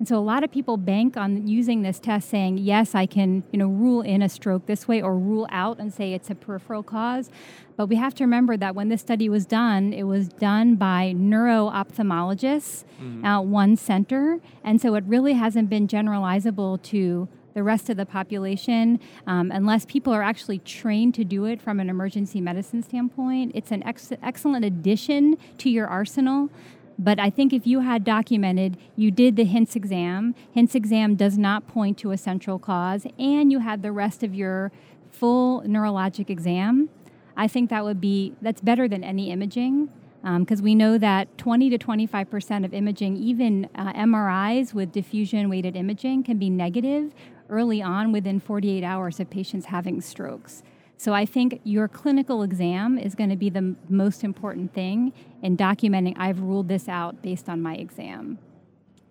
And 0.00 0.08
so 0.08 0.16
a 0.16 0.18
lot 0.18 0.42
of 0.42 0.50
people 0.50 0.78
bank 0.78 1.18
on 1.18 1.46
using 1.46 1.82
this 1.82 2.00
test 2.00 2.30
saying, 2.30 2.56
yes, 2.56 2.94
I 2.94 3.04
can, 3.04 3.44
you 3.52 3.58
know, 3.58 3.68
rule 3.68 4.00
in 4.00 4.22
a 4.22 4.30
stroke 4.30 4.64
this 4.64 4.88
way 4.88 5.02
or 5.02 5.14
rule 5.14 5.46
out 5.50 5.78
and 5.78 5.92
say 5.92 6.14
it's 6.14 6.30
a 6.30 6.34
peripheral 6.34 6.82
cause. 6.82 7.28
But 7.76 7.86
we 7.86 7.96
have 7.96 8.14
to 8.14 8.24
remember 8.24 8.56
that 8.56 8.74
when 8.74 8.88
this 8.88 9.02
study 9.02 9.28
was 9.28 9.44
done, 9.44 9.92
it 9.92 10.04
was 10.04 10.28
done 10.28 10.76
by 10.76 11.12
neuro 11.12 11.68
ophthalmologists 11.68 12.84
mm-hmm. 12.98 13.26
at 13.26 13.44
one 13.44 13.76
center. 13.76 14.38
And 14.64 14.80
so 14.80 14.94
it 14.94 15.04
really 15.06 15.34
hasn't 15.34 15.68
been 15.68 15.86
generalizable 15.86 16.80
to 16.84 17.28
the 17.54 17.62
rest 17.62 17.90
of 17.90 17.96
the 17.96 18.06
population 18.06 19.00
um, 19.26 19.50
unless 19.50 19.84
people 19.84 20.12
are 20.12 20.22
actually 20.22 20.58
trained 20.58 21.14
to 21.14 21.24
do 21.24 21.44
it 21.44 21.60
from 21.60 21.80
an 21.80 21.90
emergency 21.90 22.40
medicine 22.40 22.82
standpoint. 22.82 23.52
It's 23.54 23.70
an 23.70 23.82
ex- 23.84 24.12
excellent 24.22 24.64
addition 24.64 25.36
to 25.58 25.70
your 25.70 25.86
arsenal. 25.86 26.50
But 26.98 27.18
I 27.18 27.30
think 27.30 27.54
if 27.54 27.66
you 27.66 27.80
had 27.80 28.04
documented 28.04 28.76
you 28.94 29.10
did 29.10 29.36
the 29.36 29.44
HINTS 29.44 29.74
exam, 29.74 30.34
HINTS 30.52 30.74
exam 30.74 31.14
does 31.14 31.38
not 31.38 31.66
point 31.66 31.96
to 31.98 32.10
a 32.10 32.18
central 32.18 32.58
cause, 32.58 33.06
and 33.18 33.50
you 33.50 33.60
had 33.60 33.82
the 33.82 33.90
rest 33.90 34.22
of 34.22 34.34
your 34.34 34.70
full 35.10 35.62
neurologic 35.62 36.28
exam, 36.28 36.90
I 37.36 37.48
think 37.48 37.70
that 37.70 37.84
would 37.84 38.00
be 38.02 38.34
that's 38.42 38.60
better 38.60 38.86
than 38.86 39.02
any 39.02 39.30
imaging 39.30 39.88
because 40.22 40.60
um, 40.60 40.64
we 40.64 40.74
know 40.74 40.98
that 40.98 41.36
20 41.38 41.70
to 41.70 41.78
25 41.78 42.30
percent 42.30 42.64
of 42.64 42.74
imaging, 42.74 43.16
even 43.16 43.68
uh, 43.74 43.92
MRIs 43.94 44.74
with 44.74 44.92
diffusion 44.92 45.48
weighted 45.48 45.76
imaging, 45.76 46.24
can 46.24 46.38
be 46.38 46.50
negative 46.50 47.12
early 47.48 47.82
on 47.82 48.12
within 48.12 48.38
48 48.40 48.84
hours 48.84 49.18
of 49.20 49.30
patients 49.30 49.66
having 49.66 50.00
strokes. 50.00 50.62
So 50.96 51.14
I 51.14 51.24
think 51.24 51.62
your 51.64 51.88
clinical 51.88 52.42
exam 52.42 52.98
is 52.98 53.14
going 53.14 53.30
to 53.30 53.36
be 53.36 53.48
the 53.48 53.74
most 53.88 54.22
important 54.22 54.74
thing 54.74 55.14
in 55.42 55.56
documenting 55.56 56.14
I've 56.18 56.40
ruled 56.40 56.68
this 56.68 56.88
out 56.88 57.22
based 57.22 57.48
on 57.48 57.62
my 57.62 57.74
exam. 57.74 58.38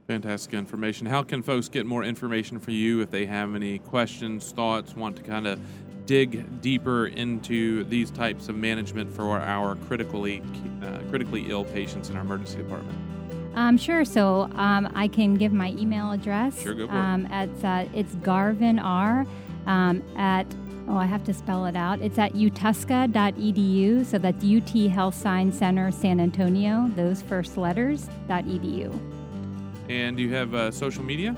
Fantastic 0.07 0.53
information. 0.53 1.07
How 1.07 1.23
can 1.23 1.41
folks 1.41 1.67
get 1.67 1.85
more 1.85 2.03
information 2.03 2.59
for 2.59 2.71
you 2.71 3.01
if 3.01 3.09
they 3.09 3.25
have 3.25 3.55
any 3.55 3.79
questions, 3.79 4.51
thoughts, 4.51 4.95
want 4.95 5.15
to 5.17 5.23
kind 5.23 5.47
of 5.47 5.59
dig 6.09 6.59
deeper 6.59 7.05
into 7.05 7.83
these 7.83 8.09
types 8.09 8.49
of 8.49 8.55
management 8.55 9.13
for 9.13 9.37
our 9.37 9.75
critically 9.75 10.41
uh, 10.81 10.97
critically 11.07 11.45
ill 11.51 11.63
patients 11.63 12.09
in 12.09 12.15
our 12.15 12.23
emergency 12.23 12.57
department? 12.57 12.97
Um, 13.53 13.77
sure. 13.77 14.03
So 14.03 14.49
um, 14.55 14.91
I 14.95 15.07
can 15.07 15.35
give 15.35 15.53
my 15.53 15.69
email 15.73 16.11
address. 16.11 16.59
Sure, 16.59 16.73
go 16.73 16.87
for 16.87 16.93
um, 16.93 17.27
it. 17.27 17.31
At, 17.31 17.63
uh, 17.63 17.89
it's 17.93 18.15
Garvin 18.15 18.79
R 18.79 19.23
um, 19.67 20.01
at 20.17 20.47
oh, 20.87 20.97
I 20.97 21.05
have 21.05 21.23
to 21.25 21.33
spell 21.33 21.67
it 21.67 21.75
out. 21.75 22.01
It's 22.01 22.17
at 22.17 22.33
uthscsa.edu. 22.33 24.03
So 24.03 24.17
that's 24.17 24.43
UT 24.43 24.91
Health 24.91 25.13
Science 25.13 25.59
Center 25.59 25.91
San 25.91 26.19
Antonio, 26.19 26.91
those 26.95 27.21
first 27.21 27.55
letters, 27.55 28.07
.edu. 28.27 28.99
And 29.89 30.17
do 30.17 30.23
you 30.23 30.33
have 30.33 30.55
uh, 30.55 30.71
social 30.71 31.03
media? 31.03 31.35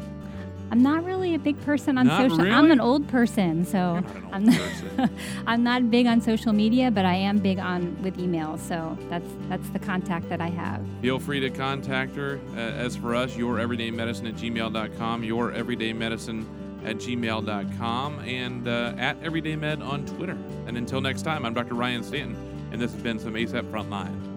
I'm 0.71 0.81
not 0.81 1.03
really 1.03 1.36
a 1.36 1.39
big 1.39 1.60
person 1.65 1.97
on 1.97 2.07
not 2.07 2.21
social. 2.21 2.38
Really? 2.38 2.51
I'm 2.51 2.71
an 2.71 2.79
old 2.79 3.05
person, 3.10 3.65
so 3.65 3.95
old 3.95 4.05
I'm 4.31 4.45
not, 4.45 4.57
person. 4.57 5.17
I'm 5.47 5.63
not 5.63 5.91
big 5.91 6.07
on 6.07 6.21
social 6.21 6.53
media, 6.53 6.89
but 6.89 7.03
I 7.03 7.15
am 7.15 7.39
big 7.39 7.60
on 7.60 8.01
with 8.01 8.17
email. 8.17 8.57
So 8.57 8.97
that's 9.10 9.27
that's 9.49 9.69
the 9.71 9.79
contact 9.79 10.29
that 10.29 10.39
I 10.39 10.47
have. 10.47 10.81
Feel 11.01 11.19
free 11.19 11.41
to 11.41 11.49
contact 11.49 12.15
her. 12.15 12.39
Uh, 12.55 12.60
as 12.60 12.95
for 12.95 13.13
us, 13.13 13.36
your 13.36 13.60
everyday 13.60 13.91
medicine 13.91 14.27
at 14.27 14.36
gmail.com. 14.36 15.23
Your 15.25 15.51
everyday 15.51 15.91
medicine 15.91 16.47
at 16.86 16.95
gmail.com 16.95 18.19
and 18.21 18.67
uh, 18.67 18.93
at 18.97 19.21
EverydayMed 19.21 19.86
on 19.86 20.05
Twitter. 20.05 20.38
And 20.67 20.77
until 20.77 21.01
next 21.01 21.23
time, 21.23 21.45
I'm 21.45 21.53
Dr. 21.53 21.75
Ryan 21.75 22.01
Stanton, 22.01 22.69
and 22.71 22.81
this 22.81 22.93
has 22.93 23.01
been 23.03 23.19
some 23.19 23.34
ACEP 23.34 23.69
Frontline. 23.71 24.31